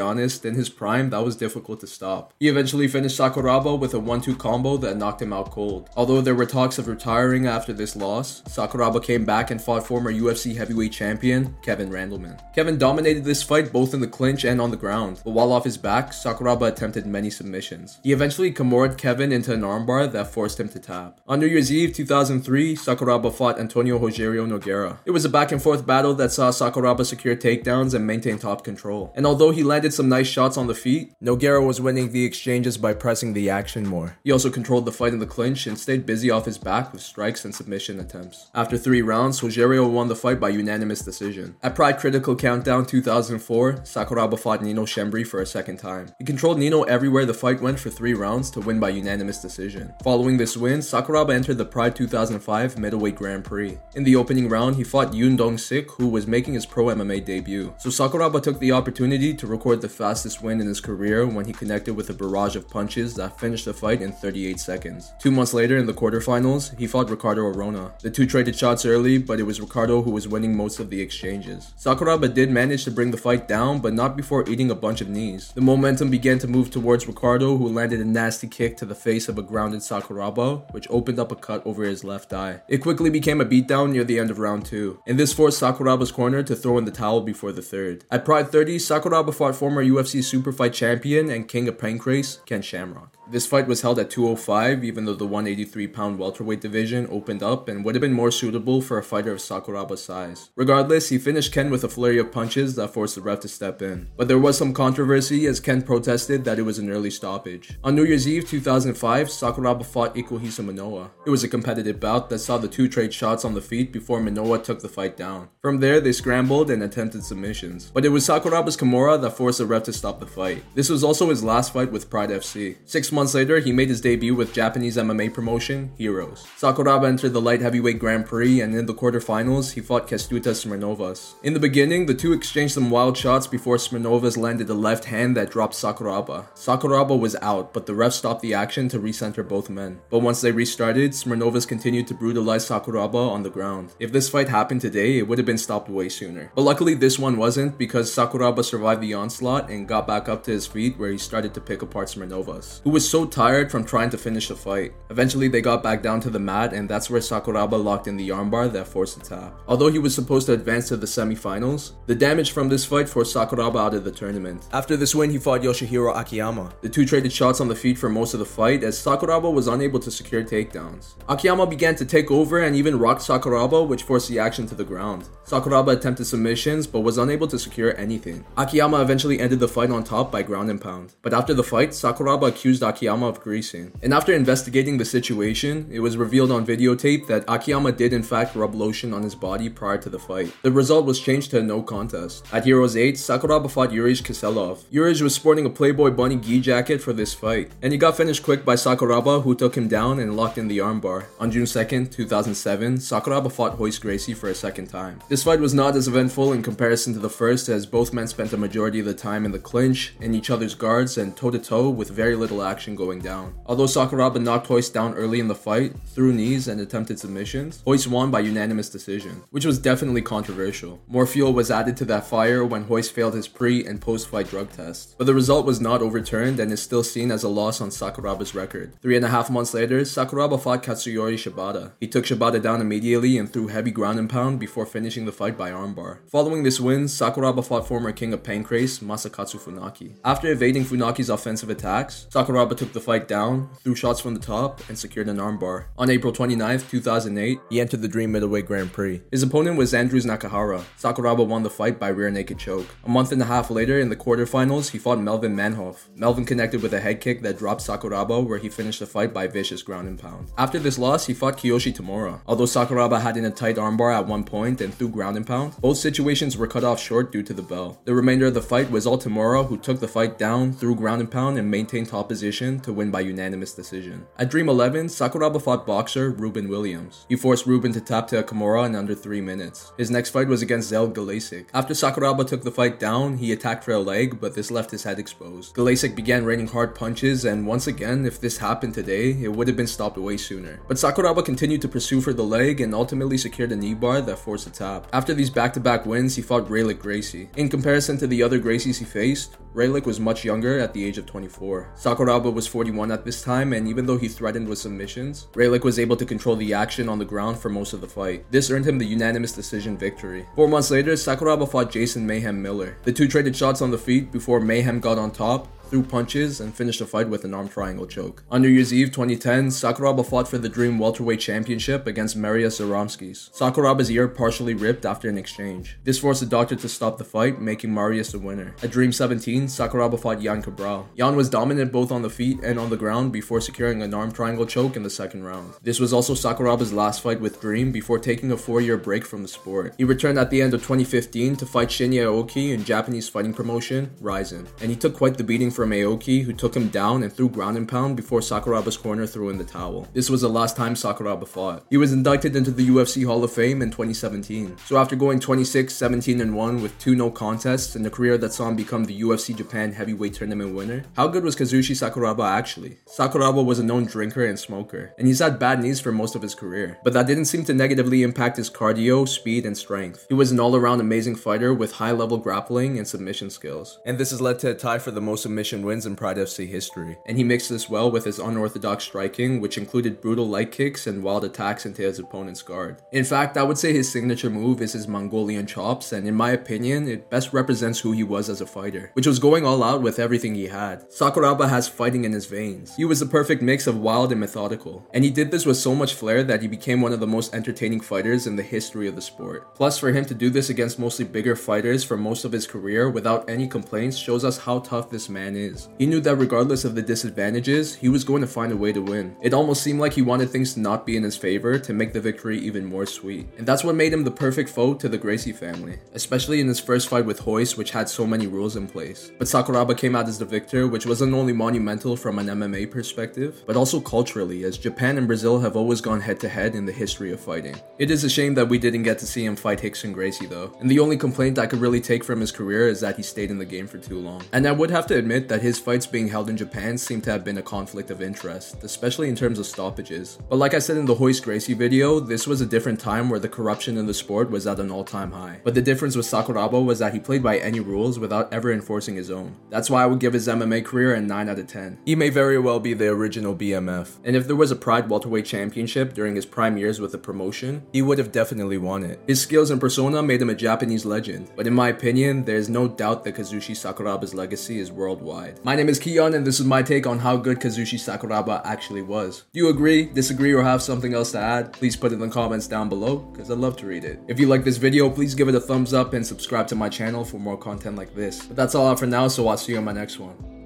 honest, 0.00 0.46
in 0.46 0.54
his 0.54 0.70
prime, 0.70 1.10
that 1.10 1.22
was 1.22 1.36
difficult 1.36 1.80
to 1.80 1.86
stop. 1.86 2.32
He 2.40 2.48
eventually 2.48 2.88
finished 2.88 3.18
Sakuraba 3.18 3.78
with 3.78 3.92
a 3.92 3.98
1 3.98 4.22
2 4.22 4.36
combo 4.36 4.78
that 4.78 4.96
knocked 4.96 5.20
him 5.20 5.34
out 5.34 5.50
cold. 5.50 5.90
Although 5.94 6.22
there 6.22 6.34
were 6.34 6.46
talks 6.46 6.78
of 6.78 6.88
retiring 6.88 7.46
after 7.46 7.74
this 7.74 7.94
loss, 7.94 8.40
Sakuraba 8.44 9.04
came 9.04 9.26
back 9.26 9.50
and 9.50 9.60
fought 9.60 9.86
former 9.86 10.10
UFC 10.10 10.37
heavyweight 10.46 10.92
champion 10.92 11.56
Kevin 11.62 11.90
Randleman. 11.90 12.38
Kevin 12.54 12.78
dominated 12.78 13.24
this 13.24 13.42
fight 13.42 13.72
both 13.72 13.94
in 13.94 14.00
the 14.00 14.06
clinch 14.06 14.44
and 14.44 14.60
on 14.60 14.70
the 14.70 14.76
ground, 14.76 15.20
but 15.24 15.32
while 15.32 15.52
off 15.52 15.64
his 15.64 15.76
back, 15.76 16.12
Sakuraba 16.12 16.68
attempted 16.68 17.06
many 17.06 17.30
submissions. 17.30 17.98
He 18.02 18.12
eventually 18.12 18.52
Kimured 18.52 18.96
Kevin 18.96 19.32
into 19.32 19.52
an 19.52 19.62
armbar 19.62 20.10
that 20.12 20.32
forced 20.32 20.60
him 20.60 20.68
to 20.70 20.78
tap. 20.78 21.20
On 21.26 21.40
New 21.40 21.46
Year's 21.46 21.72
Eve 21.72 21.94
2003, 21.94 22.76
Sakuraba 22.76 23.32
fought 23.32 23.58
Antonio 23.58 23.98
Rogerio 23.98 24.46
Nogueira. 24.46 24.98
It 25.04 25.10
was 25.12 25.24
a 25.24 25.28
back 25.28 25.52
and 25.52 25.62
forth 25.62 25.86
battle 25.86 26.14
that 26.14 26.32
saw 26.32 26.50
Sakuraba 26.50 27.04
secure 27.04 27.36
takedowns 27.36 27.94
and 27.94 28.06
maintain 28.06 28.38
top 28.38 28.64
control. 28.64 29.12
And 29.14 29.26
although 29.26 29.50
he 29.50 29.62
landed 29.62 29.92
some 29.94 30.08
nice 30.08 30.28
shots 30.28 30.56
on 30.56 30.66
the 30.66 30.74
feet, 30.74 31.12
Nogueira 31.22 31.64
was 31.66 31.80
winning 31.80 32.12
the 32.12 32.24
exchanges 32.24 32.76
by 32.76 32.94
pressing 32.94 33.32
the 33.32 33.50
action 33.50 33.86
more. 33.86 34.16
He 34.24 34.32
also 34.32 34.50
controlled 34.50 34.84
the 34.84 34.92
fight 34.92 35.12
in 35.12 35.18
the 35.18 35.26
clinch 35.26 35.66
and 35.66 35.78
stayed 35.78 36.06
busy 36.06 36.30
off 36.30 36.44
his 36.44 36.58
back 36.58 36.92
with 36.92 37.02
strikes 37.02 37.44
and 37.44 37.54
submission 37.54 37.98
attempts. 37.98 38.50
After 38.54 38.76
three 38.76 39.02
rounds, 39.02 39.40
Rogerio 39.40 39.90
won 39.90 40.08
the 40.08 40.16
fight 40.16 40.27
by 40.34 40.48
unanimous 40.48 41.02
decision. 41.02 41.56
At 41.62 41.74
Pride 41.74 41.98
Critical 41.98 42.36
Countdown 42.36 42.86
2004, 42.86 43.74
Sakuraba 43.84 44.38
fought 44.38 44.62
Nino 44.62 44.84
Schembri 44.84 45.26
for 45.26 45.40
a 45.40 45.46
second 45.46 45.78
time. 45.78 46.08
He 46.18 46.24
controlled 46.24 46.58
Nino 46.58 46.82
everywhere 46.82 47.26
the 47.26 47.34
fight 47.34 47.60
went 47.60 47.78
for 47.78 47.90
three 47.90 48.14
rounds 48.14 48.50
to 48.52 48.60
win 48.60 48.80
by 48.80 48.90
unanimous 48.90 49.40
decision. 49.40 49.94
Following 50.02 50.36
this 50.36 50.56
win, 50.56 50.80
Sakuraba 50.80 51.34
entered 51.34 51.58
the 51.58 51.64
Pride 51.64 51.94
2005 51.96 52.78
Middleweight 52.78 53.16
Grand 53.16 53.44
Prix. 53.44 53.78
In 53.94 54.04
the 54.04 54.16
opening 54.16 54.48
round, 54.48 54.76
he 54.76 54.84
fought 54.84 55.12
Yoon 55.12 55.36
Dong 55.36 55.58
Sik, 55.58 55.90
who 55.92 56.08
was 56.08 56.26
making 56.26 56.54
his 56.54 56.66
pro 56.66 56.86
MMA 56.86 57.24
debut. 57.24 57.74
So 57.78 57.90
Sakuraba 57.90 58.42
took 58.42 58.58
the 58.58 58.72
opportunity 58.72 59.34
to 59.34 59.46
record 59.46 59.80
the 59.80 59.88
fastest 59.88 60.42
win 60.42 60.60
in 60.60 60.66
his 60.66 60.80
career 60.80 61.26
when 61.26 61.44
he 61.44 61.52
connected 61.52 61.94
with 61.94 62.10
a 62.10 62.14
barrage 62.14 62.56
of 62.56 62.68
punches 62.68 63.14
that 63.14 63.38
finished 63.38 63.64
the 63.64 63.74
fight 63.74 64.02
in 64.02 64.12
38 64.12 64.60
seconds. 64.60 65.12
Two 65.18 65.30
months 65.30 65.54
later, 65.54 65.76
in 65.76 65.86
the 65.86 65.94
quarterfinals, 65.94 66.76
he 66.78 66.86
fought 66.86 67.10
Ricardo 67.10 67.42
Arona. 67.42 67.92
The 68.00 68.10
two 68.10 68.26
traded 68.26 68.56
shots 68.56 68.84
early, 68.84 69.18
but 69.18 69.40
it 69.40 69.44
was 69.44 69.60
Ricardo 69.60 70.02
who 70.08 70.14
was 70.14 70.26
winning 70.26 70.56
most 70.56 70.80
of 70.80 70.88
the 70.88 71.02
exchanges. 71.02 71.74
Sakuraba 71.78 72.32
did 72.32 72.50
manage 72.50 72.84
to 72.84 72.90
bring 72.90 73.10
the 73.10 73.18
fight 73.18 73.46
down, 73.46 73.78
but 73.78 73.92
not 73.92 74.16
before 74.16 74.48
eating 74.48 74.70
a 74.70 74.74
bunch 74.74 75.02
of 75.02 75.08
knees. 75.10 75.52
The 75.52 75.60
momentum 75.60 76.08
began 76.08 76.38
to 76.38 76.48
move 76.48 76.70
towards 76.70 77.06
Ricardo, 77.06 77.58
who 77.58 77.68
landed 77.68 78.00
a 78.00 78.06
nasty 78.06 78.48
kick 78.48 78.78
to 78.78 78.86
the 78.86 78.94
face 78.94 79.28
of 79.28 79.36
a 79.36 79.42
grounded 79.42 79.80
Sakuraba, 79.80 80.72
which 80.72 80.86
opened 80.88 81.18
up 81.18 81.30
a 81.30 81.36
cut 81.36 81.60
over 81.66 81.84
his 81.84 82.04
left 82.04 82.32
eye. 82.32 82.62
It 82.68 82.78
quickly 82.78 83.10
became 83.10 83.42
a 83.42 83.44
beatdown 83.44 83.92
near 83.92 84.04
the 84.04 84.18
end 84.18 84.30
of 84.30 84.38
round 84.38 84.64
2, 84.64 85.02
and 85.06 85.18
this 85.18 85.34
forced 85.34 85.60
Sakuraba's 85.60 86.10
corner 86.10 86.42
to 86.42 86.56
throw 86.56 86.78
in 86.78 86.86
the 86.86 86.90
towel 86.90 87.20
before 87.20 87.52
the 87.52 87.60
third. 87.60 88.06
At 88.10 88.24
Pride 88.24 88.48
30, 88.48 88.78
Sakuraba 88.78 89.34
fought 89.34 89.56
former 89.56 89.84
UFC 89.84 90.20
Superfight 90.20 90.72
champion 90.72 91.28
and 91.28 91.48
king 91.48 91.68
of 91.68 91.76
Pancrase, 91.76 92.42
Ken 92.46 92.62
Shamrock. 92.62 93.17
This 93.30 93.46
fight 93.46 93.66
was 93.66 93.82
held 93.82 93.98
at 93.98 94.08
205, 94.08 94.82
even 94.82 95.04
though 95.04 95.14
the 95.14 95.26
183 95.26 95.86
pound 95.88 96.18
welterweight 96.18 96.62
division 96.62 97.06
opened 97.10 97.42
up 97.42 97.68
and 97.68 97.84
would 97.84 97.94
have 97.94 98.00
been 98.00 98.14
more 98.14 98.30
suitable 98.30 98.80
for 98.80 98.96
a 98.96 99.02
fighter 99.02 99.32
of 99.32 99.38
Sakuraba's 99.38 100.02
size. 100.02 100.48
Regardless, 100.56 101.10
he 101.10 101.18
finished 101.18 101.52
Ken 101.52 101.68
with 101.68 101.84
a 101.84 101.90
flurry 101.90 102.18
of 102.18 102.32
punches 102.32 102.74
that 102.76 102.94
forced 102.94 103.16
the 103.16 103.20
ref 103.20 103.40
to 103.40 103.48
step 103.48 103.82
in. 103.82 104.08
But 104.16 104.28
there 104.28 104.38
was 104.38 104.56
some 104.56 104.72
controversy 104.72 105.44
as 105.44 105.60
Ken 105.60 105.82
protested 105.82 106.44
that 106.44 106.58
it 106.58 106.62
was 106.62 106.78
an 106.78 106.88
early 106.88 107.10
stoppage. 107.10 107.78
On 107.84 107.94
New 107.94 108.04
Year's 108.04 108.26
Eve 108.26 108.48
2005, 108.48 109.26
Sakuraba 109.26 109.84
fought 109.84 110.14
Ikuhisa 110.14 110.64
Minowa. 110.64 111.10
It 111.26 111.30
was 111.30 111.44
a 111.44 111.48
competitive 111.48 112.00
bout 112.00 112.30
that 112.30 112.38
saw 112.38 112.56
the 112.56 112.66
two 112.66 112.88
trade 112.88 113.12
shots 113.12 113.44
on 113.44 113.52
the 113.52 113.60
feet 113.60 113.92
before 113.92 114.20
Minowa 114.20 114.64
took 114.64 114.80
the 114.80 114.88
fight 114.88 115.18
down. 115.18 115.50
From 115.60 115.80
there, 115.80 116.00
they 116.00 116.12
scrambled 116.12 116.70
and 116.70 116.82
attempted 116.82 117.24
submissions. 117.24 117.90
But 117.92 118.06
it 118.06 118.08
was 118.08 118.26
Sakuraba's 118.26 118.78
Kimura 118.78 119.20
that 119.20 119.36
forced 119.36 119.58
the 119.58 119.66
ref 119.66 119.82
to 119.82 119.92
stop 119.92 120.18
the 120.18 120.26
fight. 120.26 120.64
This 120.74 120.88
was 120.88 121.04
also 121.04 121.28
his 121.28 121.44
last 121.44 121.74
fight 121.74 121.92
with 121.92 122.08
Pride 122.08 122.30
FC. 122.30 122.76
Six 122.86 123.12
months 123.18 123.34
later, 123.34 123.58
he 123.58 123.72
made 123.72 123.88
his 123.88 124.00
debut 124.00 124.34
with 124.34 124.54
Japanese 124.54 124.96
MMA 124.96 125.34
promotion, 125.34 125.92
Heroes. 125.98 126.46
Sakuraba 126.56 127.08
entered 127.08 127.32
the 127.32 127.40
light 127.40 127.60
heavyweight 127.60 127.98
Grand 127.98 128.26
Prix, 128.26 128.60
and 128.60 128.74
in 128.74 128.86
the 128.86 128.94
quarterfinals, 128.94 129.72
he 129.72 129.80
fought 129.80 130.06
Kęstutis 130.06 130.64
Smirnovas. 130.64 131.34
In 131.42 131.52
the 131.52 131.60
beginning, 131.60 132.06
the 132.06 132.14
two 132.14 132.32
exchanged 132.32 132.74
some 132.74 132.90
wild 132.90 133.16
shots 133.16 133.48
before 133.48 133.76
Smirnovas 133.76 134.36
landed 134.36 134.70
a 134.70 134.74
left 134.74 135.06
hand 135.06 135.36
that 135.36 135.50
dropped 135.50 135.74
Sakuraba. 135.74 136.46
Sakuraba 136.54 137.18
was 137.18 137.34
out, 137.42 137.74
but 137.74 137.86
the 137.86 137.94
ref 137.94 138.12
stopped 138.12 138.40
the 138.40 138.54
action 138.54 138.88
to 138.88 139.00
recenter 139.00 139.46
both 139.46 139.68
men. 139.68 140.00
But 140.10 140.20
once 140.20 140.40
they 140.40 140.52
restarted, 140.52 141.10
Smirnovas 141.10 141.66
continued 141.66 142.06
to 142.06 142.14
brutalize 142.14 142.68
Sakuraba 142.68 143.30
on 143.30 143.42
the 143.42 143.50
ground. 143.50 143.94
If 143.98 144.12
this 144.12 144.28
fight 144.28 144.48
happened 144.48 144.80
today, 144.80 145.18
it 145.18 145.26
would 145.26 145.38
have 145.38 145.46
been 145.46 145.58
stopped 145.58 145.88
way 145.88 146.08
sooner. 146.08 146.52
But 146.54 146.62
luckily, 146.62 146.94
this 146.94 147.18
one 147.18 147.36
wasn't 147.36 147.78
because 147.78 148.14
Sakuraba 148.14 148.64
survived 148.64 149.00
the 149.00 149.14
onslaught 149.14 149.70
and 149.70 149.88
got 149.88 150.06
back 150.06 150.28
up 150.28 150.44
to 150.44 150.52
his 150.52 150.68
feet 150.68 150.96
where 150.98 151.10
he 151.10 151.18
started 151.18 151.52
to 151.54 151.60
pick 151.60 151.82
apart 151.82 152.08
Smirnovas, 152.08 152.80
who 152.84 152.90
was 152.90 153.07
so 153.08 153.24
tired 153.26 153.70
from 153.70 153.84
trying 153.84 154.10
to 154.10 154.18
finish 154.18 154.48
the 154.48 154.56
fight. 154.56 154.92
Eventually, 155.10 155.48
they 155.48 155.60
got 155.60 155.82
back 155.82 156.02
down 156.02 156.20
to 156.20 156.30
the 156.30 156.38
mat, 156.38 156.72
and 156.72 156.88
that's 156.88 157.08
where 157.08 157.20
Sakuraba 157.20 157.82
locked 157.82 158.06
in 158.06 158.16
the 158.16 158.28
armbar 158.28 158.70
that 158.72 158.86
forced 158.86 159.18
the 159.18 159.24
tap. 159.24 159.58
Although 159.66 159.90
he 159.90 159.98
was 159.98 160.14
supposed 160.14 160.46
to 160.46 160.52
advance 160.52 160.88
to 160.88 160.96
the 160.96 161.06
semifinals, 161.06 161.92
the 162.06 162.14
damage 162.14 162.52
from 162.52 162.68
this 162.68 162.84
fight 162.84 163.08
forced 163.08 163.34
Sakuraba 163.34 163.76
out 163.76 163.94
of 163.94 164.04
the 164.04 164.10
tournament. 164.10 164.68
After 164.72 164.96
this 164.96 165.14
win, 165.14 165.30
he 165.30 165.38
fought 165.38 165.62
Yoshihiro 165.62 166.14
Akiyama. 166.14 166.72
The 166.82 166.88
two 166.88 167.06
traded 167.06 167.32
shots 167.32 167.60
on 167.60 167.68
the 167.68 167.74
feet 167.74 167.96
for 167.96 168.10
most 168.10 168.34
of 168.34 168.40
the 168.40 168.46
fight 168.46 168.84
as 168.84 169.02
Sakuraba 169.02 169.50
was 169.50 169.66
unable 169.66 170.00
to 170.00 170.10
secure 170.10 170.44
takedowns. 170.44 171.14
Akiyama 171.28 171.66
began 171.66 171.96
to 171.96 172.04
take 172.04 172.30
over 172.30 172.60
and 172.60 172.76
even 172.76 172.98
rocked 172.98 173.22
Sakuraba, 173.22 173.86
which 173.86 174.02
forced 174.02 174.28
the 174.28 174.38
action 174.38 174.66
to 174.66 174.74
the 174.74 174.84
ground. 174.84 175.28
Sakuraba 175.46 175.92
attempted 175.92 176.26
submissions 176.26 176.86
but 176.86 177.00
was 177.00 177.18
unable 177.18 177.48
to 177.48 177.58
secure 177.58 177.96
anything. 177.96 178.44
Akiyama 178.58 179.00
eventually 179.00 179.40
ended 179.40 179.60
the 179.60 179.68
fight 179.68 179.90
on 179.90 180.04
top 180.04 180.30
by 180.30 180.42
ground 180.42 180.70
and 180.70 180.80
pound. 180.80 181.14
But 181.22 181.32
after 181.32 181.54
the 181.54 181.64
fight, 181.64 181.90
Sakuraba 181.90 182.48
accused 182.48 182.82
Akiyama 182.82 182.97
of 183.06 183.40
greasing. 183.40 183.92
And 184.02 184.12
after 184.12 184.32
investigating 184.32 184.98
the 184.98 185.04
situation, 185.04 185.88
it 185.90 186.00
was 186.00 186.16
revealed 186.16 186.50
on 186.50 186.66
videotape 186.66 187.26
that 187.26 187.44
Akiyama 187.46 187.92
did 187.92 188.12
in 188.12 188.22
fact 188.22 188.56
rub 188.56 188.74
lotion 188.74 189.12
on 189.12 189.22
his 189.22 189.34
body 189.34 189.68
prior 189.68 189.98
to 189.98 190.08
the 190.08 190.18
fight. 190.18 190.52
The 190.62 190.72
result 190.72 191.06
was 191.06 191.20
changed 191.20 191.50
to 191.52 191.60
a 191.60 191.62
no 191.62 191.82
contest. 191.82 192.46
At 192.52 192.64
Heroes 192.64 192.96
8, 192.96 193.14
Sakuraba 193.14 193.70
fought 193.70 193.90
Yurish 193.90 194.22
Kiselov. 194.22 194.84
Yurish 194.92 195.22
was 195.22 195.34
sporting 195.34 195.66
a 195.66 195.70
Playboy 195.70 196.10
bunny 196.10 196.36
gi 196.36 196.60
jacket 196.60 197.00
for 197.00 197.12
this 197.12 197.34
fight, 197.34 197.70
and 197.82 197.92
he 197.92 197.98
got 197.98 198.16
finished 198.16 198.42
quick 198.42 198.64
by 198.64 198.74
Sakuraba 198.74 199.42
who 199.42 199.54
took 199.54 199.76
him 199.76 199.88
down 199.88 200.18
and 200.18 200.36
locked 200.36 200.58
in 200.58 200.68
the 200.68 200.78
armbar. 200.78 201.26
On 201.38 201.50
June 201.50 201.64
2nd, 201.64 202.10
2007, 202.10 202.96
Sakuraba 202.96 203.52
fought 203.52 203.78
Royce 203.78 203.98
Gracie 203.98 204.34
for 204.34 204.48
a 204.48 204.54
second 204.54 204.88
time. 204.88 205.20
This 205.28 205.44
fight 205.44 205.60
was 205.60 205.74
not 205.74 205.96
as 205.96 206.08
eventful 206.08 206.52
in 206.52 206.62
comparison 206.62 207.12
to 207.12 207.18
the 207.18 207.30
first 207.30 207.68
as 207.68 207.86
both 207.86 208.12
men 208.12 208.26
spent 208.26 208.50
the 208.50 208.56
majority 208.56 209.00
of 209.00 209.06
the 209.06 209.14
time 209.14 209.44
in 209.44 209.52
the 209.52 209.58
clinch, 209.58 210.14
in 210.20 210.34
each 210.34 210.50
other's 210.50 210.74
guards, 210.74 211.18
and 211.18 211.36
toe 211.36 211.50
to 211.50 211.58
toe 211.58 211.90
with 211.90 212.10
very 212.10 212.34
little 212.34 212.62
action 212.62 212.87
going 212.94 213.20
down. 213.20 213.54
Although 213.66 213.84
Sakuraba 213.84 214.40
knocked 214.40 214.68
Royce 214.68 214.88
down 214.88 215.14
early 215.14 215.40
in 215.40 215.48
the 215.48 215.54
fight, 215.54 215.94
through 216.06 216.32
knees 216.32 216.68
and 216.68 216.80
attempted 216.80 217.18
submissions, 217.18 217.82
Royce 217.86 218.06
won 218.06 218.30
by 218.30 218.40
unanimous 218.40 218.88
decision, 218.88 219.42
which 219.50 219.64
was 219.64 219.78
definitely 219.78 220.22
controversial. 220.22 221.00
More 221.08 221.26
fuel 221.26 221.52
was 221.52 221.70
added 221.70 221.96
to 221.98 222.04
that 222.06 222.26
fire 222.26 222.64
when 222.64 222.86
Royce 222.86 223.10
failed 223.10 223.34
his 223.34 223.48
pre 223.48 223.84
and 223.84 224.00
post 224.00 224.28
fight 224.28 224.48
drug 224.48 224.70
test, 224.72 225.16
but 225.18 225.26
the 225.26 225.34
result 225.34 225.66
was 225.66 225.80
not 225.80 226.02
overturned 226.02 226.60
and 226.60 226.72
is 226.72 226.82
still 226.82 227.04
seen 227.04 227.30
as 227.30 227.42
a 227.42 227.48
loss 227.48 227.80
on 227.80 227.90
Sakuraba's 227.90 228.54
record. 228.54 228.94
Three 229.00 229.16
and 229.16 229.24
a 229.24 229.28
half 229.28 229.50
months 229.50 229.74
later, 229.74 230.00
Sakuraba 230.02 230.60
fought 230.60 230.82
Katsuyori 230.82 231.34
Shibata. 231.34 231.92
He 232.00 232.08
took 232.08 232.24
Shibata 232.24 232.60
down 232.60 232.80
immediately 232.80 233.38
and 233.38 233.52
threw 233.52 233.68
heavy 233.68 233.90
ground 233.90 234.18
and 234.18 234.28
pound 234.28 234.58
before 234.58 234.86
finishing 234.86 235.24
the 235.24 235.32
fight 235.32 235.56
by 235.56 235.70
armbar. 235.70 236.18
Following 236.28 236.62
this 236.62 236.80
win, 236.80 237.04
Sakuraba 237.04 237.64
fought 237.64 237.86
former 237.86 238.12
king 238.12 238.32
of 238.32 238.42
Pancrase, 238.42 239.00
Masakatsu 239.00 239.58
Funaki. 239.58 240.12
After 240.24 240.50
evading 240.50 240.84
Funaki's 240.84 241.30
offensive 241.30 241.70
attacks, 241.70 242.26
Sakuraba 242.30 242.67
took 242.76 242.92
the 242.92 243.00
fight 243.00 243.28
down, 243.28 243.70
threw 243.82 243.94
shots 243.94 244.20
from 244.20 244.34
the 244.34 244.40
top, 244.40 244.80
and 244.88 244.98
secured 244.98 245.28
an 245.28 245.38
armbar. 245.38 245.86
On 245.96 246.10
April 246.10 246.32
29, 246.32 246.80
2008, 246.80 247.60
he 247.70 247.80
entered 247.80 248.02
the 248.02 248.08
Dream 248.08 248.32
Middleweight 248.32 248.66
Grand 248.66 248.92
Prix. 248.92 249.22
His 249.30 249.42
opponent 249.42 249.76
was 249.76 249.94
Andrews 249.94 250.26
Nakahara. 250.26 250.84
Sakuraba 250.98 251.46
won 251.46 251.62
the 251.62 251.70
fight 251.70 251.98
by 251.98 252.08
rear 252.08 252.30
naked 252.30 252.58
choke. 252.58 252.86
A 253.04 253.08
month 253.08 253.32
and 253.32 253.40
a 253.40 253.46
half 253.46 253.70
later, 253.70 253.98
in 253.98 254.08
the 254.08 254.16
quarterfinals, 254.16 254.90
he 254.90 254.98
fought 254.98 255.20
Melvin 255.20 255.56
Manhoff. 255.56 256.08
Melvin 256.14 256.44
connected 256.44 256.82
with 256.82 256.92
a 256.92 257.00
head 257.00 257.20
kick 257.20 257.42
that 257.42 257.58
dropped 257.58 257.82
Sakuraba, 257.82 258.46
where 258.46 258.58
he 258.58 258.68
finished 258.68 259.00
the 259.00 259.06
fight 259.06 259.32
by 259.32 259.46
vicious 259.46 259.82
ground 259.82 260.08
and 260.08 260.18
pound. 260.18 260.50
After 260.58 260.78
this 260.78 260.98
loss, 260.98 261.26
he 261.26 261.34
fought 261.34 261.56
Kiyoshi 261.56 261.94
Tamura. 261.94 262.40
Although 262.46 262.64
Sakuraba 262.64 263.20
had 263.20 263.36
in 263.36 263.44
a 263.44 263.50
tight 263.50 263.76
armbar 263.76 264.14
at 264.14 264.26
one 264.26 264.44
point 264.44 264.80
and 264.80 264.92
threw 264.92 265.08
ground 265.08 265.36
and 265.36 265.46
pound, 265.46 265.74
both 265.80 265.98
situations 265.98 266.56
were 266.56 266.66
cut 266.66 266.84
off 266.84 267.00
short 267.00 267.32
due 267.32 267.42
to 267.42 267.54
the 267.54 267.62
bell. 267.62 268.00
The 268.04 268.14
remainder 268.14 268.46
of 268.46 268.54
the 268.54 268.62
fight 268.62 268.90
was 268.90 269.06
all 269.06 269.18
Tamura, 269.18 269.66
who 269.66 269.76
took 269.76 270.00
the 270.00 270.08
fight 270.08 270.38
down, 270.38 270.72
threw 270.72 270.94
ground 270.94 271.20
and 271.20 271.30
pound, 271.30 271.58
and 271.58 271.70
maintained 271.70 272.08
top 272.08 272.28
position 272.28 272.57
to 272.58 272.92
win 272.92 273.12
by 273.12 273.20
unanimous 273.20 273.72
decision. 273.72 274.26
At 274.36 274.50
Dream 274.50 274.68
11, 274.68 275.06
Sakuraba 275.06 275.62
fought 275.62 275.86
boxer 275.86 276.30
Ruben 276.30 276.68
Williams. 276.68 277.24
He 277.28 277.36
forced 277.36 277.66
Ruben 277.66 277.92
to 277.92 278.00
tap 278.00 278.26
to 278.28 278.38
a 278.40 278.42
Kimura 278.42 278.84
in 278.86 278.96
under 278.96 279.14
3 279.14 279.40
minutes. 279.40 279.92
His 279.96 280.10
next 280.10 280.30
fight 280.30 280.48
was 280.48 280.60
against 280.60 280.92
Zelg 280.92 281.14
Galesic. 281.14 281.66
After 281.72 281.94
Sakuraba 281.94 282.44
took 282.44 282.62
the 282.64 282.72
fight 282.72 282.98
down, 282.98 283.38
he 283.38 283.52
attacked 283.52 283.84
for 283.84 283.92
a 283.92 284.00
leg, 284.00 284.40
but 284.40 284.54
this 284.54 284.72
left 284.72 284.90
his 284.90 285.04
head 285.04 285.20
exposed. 285.20 285.76
Galesic 285.76 286.16
began 286.16 286.44
raining 286.44 286.66
hard 286.66 286.96
punches, 286.96 287.44
and 287.44 287.64
once 287.64 287.86
again, 287.86 288.26
if 288.26 288.40
this 288.40 288.58
happened 288.58 288.94
today, 288.94 289.30
it 289.40 289.52
would 289.52 289.68
have 289.68 289.76
been 289.76 289.86
stopped 289.86 290.18
way 290.18 290.36
sooner. 290.36 290.80
But 290.88 290.96
Sakuraba 290.96 291.44
continued 291.44 291.82
to 291.82 291.88
pursue 291.88 292.20
for 292.20 292.32
the 292.32 292.42
leg 292.42 292.80
and 292.80 292.92
ultimately 292.92 293.38
secured 293.38 293.70
a 293.70 293.76
knee 293.76 293.94
bar 293.94 294.20
that 294.22 294.38
forced 294.38 294.66
a 294.66 294.70
tap. 294.70 295.06
After 295.12 295.32
these 295.32 295.50
back-to-back 295.50 296.06
wins, 296.06 296.34
he 296.34 296.42
fought 296.42 296.68
Ralek 296.68 296.98
Gracie. 296.98 297.50
In 297.56 297.68
comparison 297.68 298.18
to 298.18 298.26
the 298.26 298.42
other 298.42 298.58
Gracies 298.58 298.98
he 298.98 299.04
faced, 299.04 299.56
Ralek 299.74 300.06
was 300.06 300.18
much 300.18 300.44
younger 300.44 300.80
at 300.80 300.92
the 300.94 301.04
age 301.04 301.18
of 301.18 301.26
24. 301.26 301.90
Sakuraba 301.94 302.47
was 302.54 302.66
41 302.66 303.10
at 303.10 303.24
this 303.24 303.42
time, 303.42 303.72
and 303.72 303.88
even 303.88 304.06
though 304.06 304.16
he 304.16 304.28
threatened 304.28 304.68
with 304.68 304.78
submissions, 304.78 305.48
Ralek 305.54 305.84
was 305.84 305.98
able 305.98 306.16
to 306.16 306.24
control 306.24 306.56
the 306.56 306.74
action 306.74 307.08
on 307.08 307.18
the 307.18 307.24
ground 307.24 307.58
for 307.58 307.68
most 307.68 307.92
of 307.92 308.00
the 308.00 308.08
fight. 308.08 308.44
This 308.50 308.70
earned 308.70 308.86
him 308.86 308.98
the 308.98 309.06
unanimous 309.06 309.52
decision 309.52 309.96
victory. 309.96 310.46
Four 310.54 310.68
months 310.68 310.90
later, 310.90 311.12
Sakuraba 311.12 311.70
fought 311.70 311.90
Jason 311.90 312.26
Mayhem 312.26 312.60
Miller. 312.62 312.96
The 313.04 313.12
two 313.12 313.28
traded 313.28 313.56
shots 313.56 313.82
on 313.82 313.90
the 313.90 313.98
feet 313.98 314.32
before 314.32 314.60
Mayhem 314.60 315.00
got 315.00 315.18
on 315.18 315.30
top, 315.30 315.68
threw 315.88 316.02
punches, 316.02 316.60
and 316.60 316.74
finished 316.74 316.98
the 316.98 317.06
fight 317.06 317.28
with 317.28 317.44
an 317.44 317.54
arm 317.54 317.68
triangle 317.68 318.06
choke. 318.06 318.44
On 318.50 318.62
New 318.62 318.68
Year's 318.68 318.92
Eve 318.92 319.08
2010, 319.08 319.68
Sakuraba 319.68 320.24
fought 320.24 320.48
for 320.48 320.58
the 320.58 320.68
Dream 320.68 320.98
Welterweight 320.98 321.40
Championship 321.40 322.06
against 322.06 322.36
Marius 322.36 322.80
Zaromskis. 322.80 323.50
Sakuraba's 323.52 324.10
ear 324.10 324.28
partially 324.28 324.74
ripped 324.74 325.04
after 325.04 325.28
an 325.28 325.38
exchange. 325.38 325.98
This 326.04 326.18
forced 326.18 326.40
the 326.40 326.46
doctor 326.46 326.76
to 326.76 326.88
stop 326.88 327.18
the 327.18 327.24
fight, 327.24 327.60
making 327.60 327.92
Marius 327.92 328.32
the 328.32 328.38
winner. 328.38 328.74
At 328.82 328.90
Dream 328.90 329.12
17, 329.12 329.66
Sakuraba 329.66 330.18
fought 330.20 330.40
Jan 330.40 330.62
Cabral. 330.62 331.08
Jan 331.16 331.36
was 331.36 331.48
dominant 331.48 331.92
both 331.92 332.12
on 332.12 332.22
the 332.22 332.30
feet 332.30 332.60
and 332.62 332.78
on 332.78 332.90
the 332.90 332.96
ground 332.96 333.32
before 333.32 333.60
securing 333.60 334.02
an 334.02 334.14
arm 334.14 334.32
triangle 334.32 334.66
choke 334.66 334.96
in 334.96 335.02
the 335.02 335.10
second 335.10 335.44
round. 335.44 335.74
This 335.82 336.00
was 336.00 336.12
also 336.12 336.34
Sakuraba's 336.34 336.92
last 336.92 337.22
fight 337.22 337.40
with 337.40 337.60
Dream 337.60 337.92
before 337.92 338.18
taking 338.18 338.52
a 338.52 338.56
four-year 338.56 338.96
break 338.96 339.24
from 339.24 339.42
the 339.42 339.48
sport. 339.48 339.94
He 339.98 340.04
returned 340.04 340.38
at 340.38 340.50
the 340.50 340.62
end 340.62 340.74
of 340.74 340.82
2015 340.82 341.56
to 341.56 341.66
fight 341.66 341.88
Shinya 341.88 342.24
Aoki 342.24 342.72
in 342.72 342.84
Japanese 342.84 343.28
fighting 343.28 343.54
promotion, 343.54 344.10
Rizin, 344.20 344.66
and 344.80 344.90
he 344.90 344.96
took 344.96 345.16
quite 345.16 345.36
the 345.36 345.44
beating 345.44 345.70
from 345.78 345.90
Aoki, 345.90 346.42
who 346.42 346.52
took 346.52 346.74
him 346.74 346.88
down 346.88 347.22
and 347.22 347.32
threw 347.32 347.48
ground 347.48 347.76
and 347.76 347.88
pound 347.88 348.16
before 348.16 348.40
Sakuraba's 348.40 348.96
corner 348.96 349.28
threw 349.28 349.48
in 349.48 349.58
the 349.58 349.64
towel. 349.64 350.08
This 350.12 350.28
was 350.28 350.40
the 350.40 350.48
last 350.48 350.76
time 350.76 350.94
Sakuraba 350.94 351.46
fought. 351.46 351.84
He 351.88 351.96
was 351.96 352.12
inducted 352.12 352.56
into 352.56 352.72
the 352.72 352.88
UFC 352.88 353.24
Hall 353.24 353.44
of 353.44 353.52
Fame 353.52 353.80
in 353.80 353.92
2017. 353.92 354.76
So 354.86 354.96
after 354.96 355.14
going 355.14 355.38
26, 355.38 355.94
17, 355.94 356.40
and 356.40 356.56
1 356.56 356.82
with 356.82 356.98
two 356.98 357.14
no 357.14 357.30
contests 357.30 357.94
and 357.94 358.04
a 358.04 358.10
career 358.10 358.36
that 358.38 358.52
saw 358.52 358.68
him 358.68 358.74
become 358.74 359.04
the 359.04 359.20
UFC 359.20 359.56
Japan 359.56 359.92
heavyweight 359.92 360.34
tournament 360.34 360.74
winner, 360.74 361.04
how 361.14 361.28
good 361.28 361.44
was 361.44 361.54
Kazushi 361.54 361.94
Sakuraba 361.94 362.44
actually? 362.44 362.98
Sakuraba 363.06 363.64
was 363.64 363.78
a 363.78 363.84
known 363.84 364.04
drinker 364.04 364.44
and 364.44 364.58
smoker, 364.58 365.14
and 365.16 365.28
he's 365.28 365.38
had 365.38 365.60
bad 365.60 365.80
knees 365.80 366.00
for 366.00 366.10
most 366.10 366.34
of 366.34 366.42
his 366.42 366.56
career, 366.56 366.98
but 367.04 367.12
that 367.12 367.28
didn't 367.28 367.44
seem 367.44 367.64
to 367.66 367.72
negatively 367.72 368.24
impact 368.24 368.56
his 368.56 368.68
cardio, 368.68 369.28
speed, 369.28 369.64
and 369.64 369.78
strength. 369.78 370.26
He 370.28 370.34
was 370.34 370.50
an 370.50 370.58
all-around 370.58 370.98
amazing 371.00 371.36
fighter 371.36 371.72
with 371.72 371.92
high-level 371.92 372.38
grappling 372.38 372.98
and 372.98 373.06
submission 373.06 373.48
skills. 373.48 374.00
And 374.04 374.18
this 374.18 374.32
has 374.32 374.40
led 374.40 374.58
to 374.58 374.72
a 374.72 374.74
tie 374.74 374.98
for 374.98 375.12
the 375.12 375.20
most 375.20 375.42
submission 375.42 375.67
wins 375.72 376.06
in 376.06 376.16
Pride 376.16 376.36
FC 376.36 376.66
history, 376.66 377.18
and 377.26 377.36
he 377.36 377.44
mixed 377.44 377.68
this 377.68 377.88
well 377.88 378.10
with 378.10 378.24
his 378.24 378.38
unorthodox 378.38 379.04
striking, 379.04 379.60
which 379.60 379.78
included 379.78 380.20
brutal 380.20 380.48
light 380.48 380.72
kicks 380.72 381.06
and 381.06 381.22
wild 381.22 381.44
attacks 381.44 381.86
into 381.86 382.02
his 382.02 382.18
opponent's 382.18 382.62
guard. 382.62 383.02
In 383.12 383.24
fact, 383.24 383.56
I 383.56 383.62
would 383.62 383.78
say 383.78 383.92
his 383.92 384.10
signature 384.10 384.50
move 384.50 384.80
is 384.80 384.92
his 384.92 385.08
Mongolian 385.08 385.66
chops, 385.66 386.12
and 386.12 386.26
in 386.26 386.34
my 386.34 386.50
opinion, 386.50 387.08
it 387.08 387.30
best 387.30 387.52
represents 387.52 388.00
who 388.00 388.12
he 388.12 388.22
was 388.22 388.48
as 388.48 388.60
a 388.60 388.66
fighter, 388.66 389.10
which 389.14 389.26
was 389.26 389.38
going 389.38 389.64
all 389.64 389.82
out 389.82 390.02
with 390.02 390.18
everything 390.18 390.54
he 390.54 390.68
had. 390.68 391.08
Sakuraba 391.10 391.68
has 391.68 391.88
fighting 391.88 392.24
in 392.24 392.32
his 392.32 392.46
veins. 392.46 392.96
He 392.96 393.04
was 393.04 393.20
the 393.20 393.26
perfect 393.26 393.62
mix 393.62 393.86
of 393.86 393.98
wild 393.98 394.32
and 394.32 394.40
methodical, 394.40 395.06
and 395.12 395.24
he 395.24 395.30
did 395.30 395.50
this 395.50 395.66
with 395.66 395.76
so 395.76 395.94
much 395.94 396.14
flair 396.14 396.42
that 396.44 396.62
he 396.62 396.68
became 396.68 397.00
one 397.00 397.12
of 397.12 397.20
the 397.20 397.26
most 397.26 397.54
entertaining 397.54 398.00
fighters 398.00 398.46
in 398.46 398.56
the 398.56 398.62
history 398.62 399.08
of 399.08 399.14
the 399.14 399.22
sport. 399.22 399.74
Plus, 399.74 399.98
for 399.98 400.12
him 400.12 400.24
to 400.24 400.34
do 400.34 400.50
this 400.50 400.70
against 400.70 400.98
mostly 400.98 401.24
bigger 401.24 401.56
fighters 401.56 402.04
for 402.04 402.16
most 402.16 402.44
of 402.44 402.52
his 402.52 402.66
career 402.66 403.08
without 403.10 403.48
any 403.48 403.66
complaints 403.66 404.16
shows 404.16 404.44
us 404.44 404.58
how 404.58 404.78
tough 404.80 405.10
this 405.10 405.28
man 405.28 405.56
is. 405.58 405.88
He 405.98 406.06
knew 406.06 406.20
that 406.20 406.36
regardless 406.36 406.86
of 406.86 406.94
the 406.94 407.02
disadvantages, 407.02 407.94
he 407.96 408.08
was 408.08 408.24
going 408.24 408.40
to 408.40 408.46
find 408.46 408.72
a 408.72 408.76
way 408.76 408.92
to 408.92 409.02
win. 409.02 409.36
It 409.42 409.52
almost 409.52 409.82
seemed 409.82 410.00
like 410.00 410.14
he 410.14 410.22
wanted 410.22 410.48
things 410.48 410.72
to 410.74 410.80
not 410.80 411.04
be 411.04 411.16
in 411.16 411.22
his 411.24 411.36
favor 411.36 411.78
to 411.78 411.92
make 411.92 412.14
the 412.14 412.20
victory 412.20 412.58
even 412.60 412.86
more 412.86 413.04
sweet. 413.04 413.46
And 413.58 413.66
that's 413.66 413.84
what 413.84 413.94
made 413.94 414.14
him 414.14 414.24
the 414.24 414.30
perfect 414.30 414.70
foe 414.70 414.94
to 414.94 415.08
the 415.08 415.18
Gracie 415.18 415.52
family, 415.52 415.98
especially 416.14 416.60
in 416.60 416.68
his 416.68 416.80
first 416.80 417.08
fight 417.08 417.26
with 417.26 417.46
Royce, 417.46 417.76
which 417.76 417.90
had 417.90 418.08
so 418.08 418.26
many 418.26 418.46
rules 418.46 418.76
in 418.76 418.86
place. 418.86 419.30
But 419.38 419.48
Sakuraba 419.48 419.96
came 419.98 420.16
out 420.16 420.28
as 420.28 420.38
the 420.38 420.44
victor, 420.44 420.86
which 420.86 421.06
wasn't 421.06 421.34
only 421.34 421.52
monumental 421.52 422.16
from 422.16 422.38
an 422.38 422.46
MMA 422.46 422.90
perspective, 422.90 423.62
but 423.66 423.76
also 423.76 424.00
culturally, 424.00 424.64
as 424.64 424.78
Japan 424.78 425.18
and 425.18 425.26
Brazil 425.26 425.60
have 425.60 425.76
always 425.76 426.00
gone 426.00 426.20
head 426.20 426.40
to 426.40 426.48
head 426.48 426.74
in 426.74 426.86
the 426.86 426.92
history 426.92 427.30
of 427.32 427.40
fighting. 427.40 427.76
It 427.98 428.10
is 428.10 428.24
a 428.24 428.30
shame 428.30 428.54
that 428.54 428.68
we 428.68 428.78
didn't 428.78 429.02
get 429.02 429.18
to 429.18 429.26
see 429.26 429.44
him 429.44 429.56
fight 429.56 429.82
Rickson 429.98 430.12
Gracie 430.12 430.46
though, 430.46 430.72
and 430.80 430.90
the 430.90 430.98
only 431.00 431.16
complaint 431.16 431.58
I 431.58 431.66
could 431.66 431.80
really 431.80 432.00
take 432.00 432.22
from 432.22 432.40
his 432.40 432.52
career 432.52 432.88
is 432.88 433.00
that 433.00 433.16
he 433.16 433.22
stayed 433.22 433.50
in 433.50 433.58
the 433.58 433.64
game 433.64 433.86
for 433.86 433.98
too 433.98 434.18
long. 434.18 434.42
And 434.52 434.66
I 434.66 434.72
would 434.72 434.90
have 434.90 435.06
to 435.08 435.16
admit 435.16 435.47
that 435.48 435.62
his 435.62 435.78
fights 435.78 436.06
being 436.06 436.28
held 436.28 436.48
in 436.48 436.56
Japan 436.56 436.98
seem 436.98 437.20
to 437.22 437.30
have 437.30 437.44
been 437.44 437.58
a 437.58 437.62
conflict 437.62 438.10
of 438.10 438.22
interest, 438.22 438.82
especially 438.82 439.28
in 439.28 439.36
terms 439.36 439.58
of 439.58 439.66
stoppages. 439.66 440.38
But 440.48 440.56
like 440.56 440.74
I 440.74 440.78
said 440.78 440.96
in 440.96 441.06
the 441.06 441.14
Royce 441.14 441.40
Gracie 441.40 441.74
video, 441.74 442.20
this 442.20 442.46
was 442.46 442.60
a 442.60 442.66
different 442.66 443.00
time 443.00 443.28
where 443.28 443.40
the 443.40 443.48
corruption 443.48 443.96
in 443.96 444.06
the 444.06 444.14
sport 444.14 444.50
was 444.50 444.66
at 444.66 444.80
an 444.80 444.90
all-time 444.90 445.32
high. 445.32 445.60
But 445.64 445.74
the 445.74 445.82
difference 445.82 446.16
with 446.16 446.26
Sakuraba 446.26 446.84
was 446.84 446.98
that 446.98 447.14
he 447.14 447.20
played 447.20 447.42
by 447.42 447.58
any 447.58 447.80
rules 447.80 448.18
without 448.18 448.52
ever 448.52 448.72
enforcing 448.72 449.16
his 449.16 449.30
own. 449.30 449.56
That's 449.70 449.90
why 449.90 450.02
I 450.02 450.06
would 450.06 450.20
give 450.20 450.32
his 450.32 450.48
MMA 450.48 450.84
career 450.84 451.14
a 451.14 451.20
9 451.20 451.48
out 451.48 451.58
of 451.58 451.66
10. 451.66 451.98
He 452.04 452.14
may 452.14 452.30
very 452.30 452.58
well 452.58 452.80
be 452.80 452.94
the 452.94 453.08
original 453.08 453.54
BMF, 453.54 454.16
and 454.24 454.36
if 454.36 454.46
there 454.46 454.56
was 454.56 454.70
a 454.70 454.76
Pride 454.76 455.08
Welterweight 455.08 455.46
Championship 455.46 456.14
during 456.14 456.34
his 456.34 456.46
prime 456.46 456.76
years 456.76 457.00
with 457.00 457.12
the 457.12 457.18
promotion, 457.18 457.82
he 457.92 458.02
would 458.02 458.18
have 458.18 458.32
definitely 458.32 458.78
won 458.78 459.02
it. 459.04 459.20
His 459.26 459.40
skills 459.40 459.70
and 459.70 459.80
persona 459.80 460.22
made 460.22 460.42
him 460.42 460.50
a 460.50 460.54
Japanese 460.54 461.04
legend, 461.04 461.50
but 461.56 461.66
in 461.66 461.74
my 461.74 461.88
opinion, 461.88 462.44
there 462.44 462.56
is 462.56 462.68
no 462.68 462.88
doubt 462.88 463.24
that 463.24 463.36
Kazushi 463.36 463.74
Sakuraba's 463.74 464.34
legacy 464.34 464.78
is 464.78 464.92
worldwide. 464.92 465.37
My 465.64 465.76
name 465.76 465.88
is 465.88 465.98
Keon, 465.98 466.34
and 466.34 466.46
this 466.46 466.60
is 466.60 466.66
my 466.66 466.82
take 466.82 467.06
on 467.06 467.18
how 467.18 467.36
good 467.36 467.60
Kazushi 467.60 467.98
Sakuraba 467.98 468.60
actually 468.64 469.02
was. 469.02 469.44
Do 469.52 469.60
you 469.60 469.68
agree, 469.68 470.06
disagree, 470.06 470.52
or 470.52 470.62
have 470.62 470.82
something 470.82 471.14
else 471.14 471.32
to 471.32 471.38
add? 471.38 471.72
Please 471.72 471.96
put 471.96 472.12
it 472.12 472.16
in 472.16 472.20
the 472.20 472.28
comments 472.28 472.66
down 472.66 472.88
below, 472.88 473.18
because 473.18 473.50
I'd 473.50 473.58
love 473.58 473.76
to 473.78 473.86
read 473.86 474.04
it. 474.04 474.20
If 474.28 474.40
you 474.40 474.46
like 474.46 474.64
this 474.64 474.76
video, 474.76 475.08
please 475.10 475.34
give 475.34 475.48
it 475.48 475.54
a 475.54 475.60
thumbs 475.60 475.94
up 475.94 476.14
and 476.14 476.26
subscribe 476.26 476.66
to 476.68 476.74
my 476.74 476.88
channel 476.88 477.24
for 477.24 477.38
more 477.38 477.56
content 477.56 477.96
like 477.96 478.14
this. 478.14 478.46
But 478.46 478.56
that's 478.56 478.74
all 478.74 478.94
for 478.96 479.06
now, 479.06 479.28
so 479.28 479.48
I'll 479.48 479.56
see 479.56 479.72
you 479.72 479.78
on 479.78 479.84
my 479.84 479.92
next 479.92 480.18
one. 480.18 480.57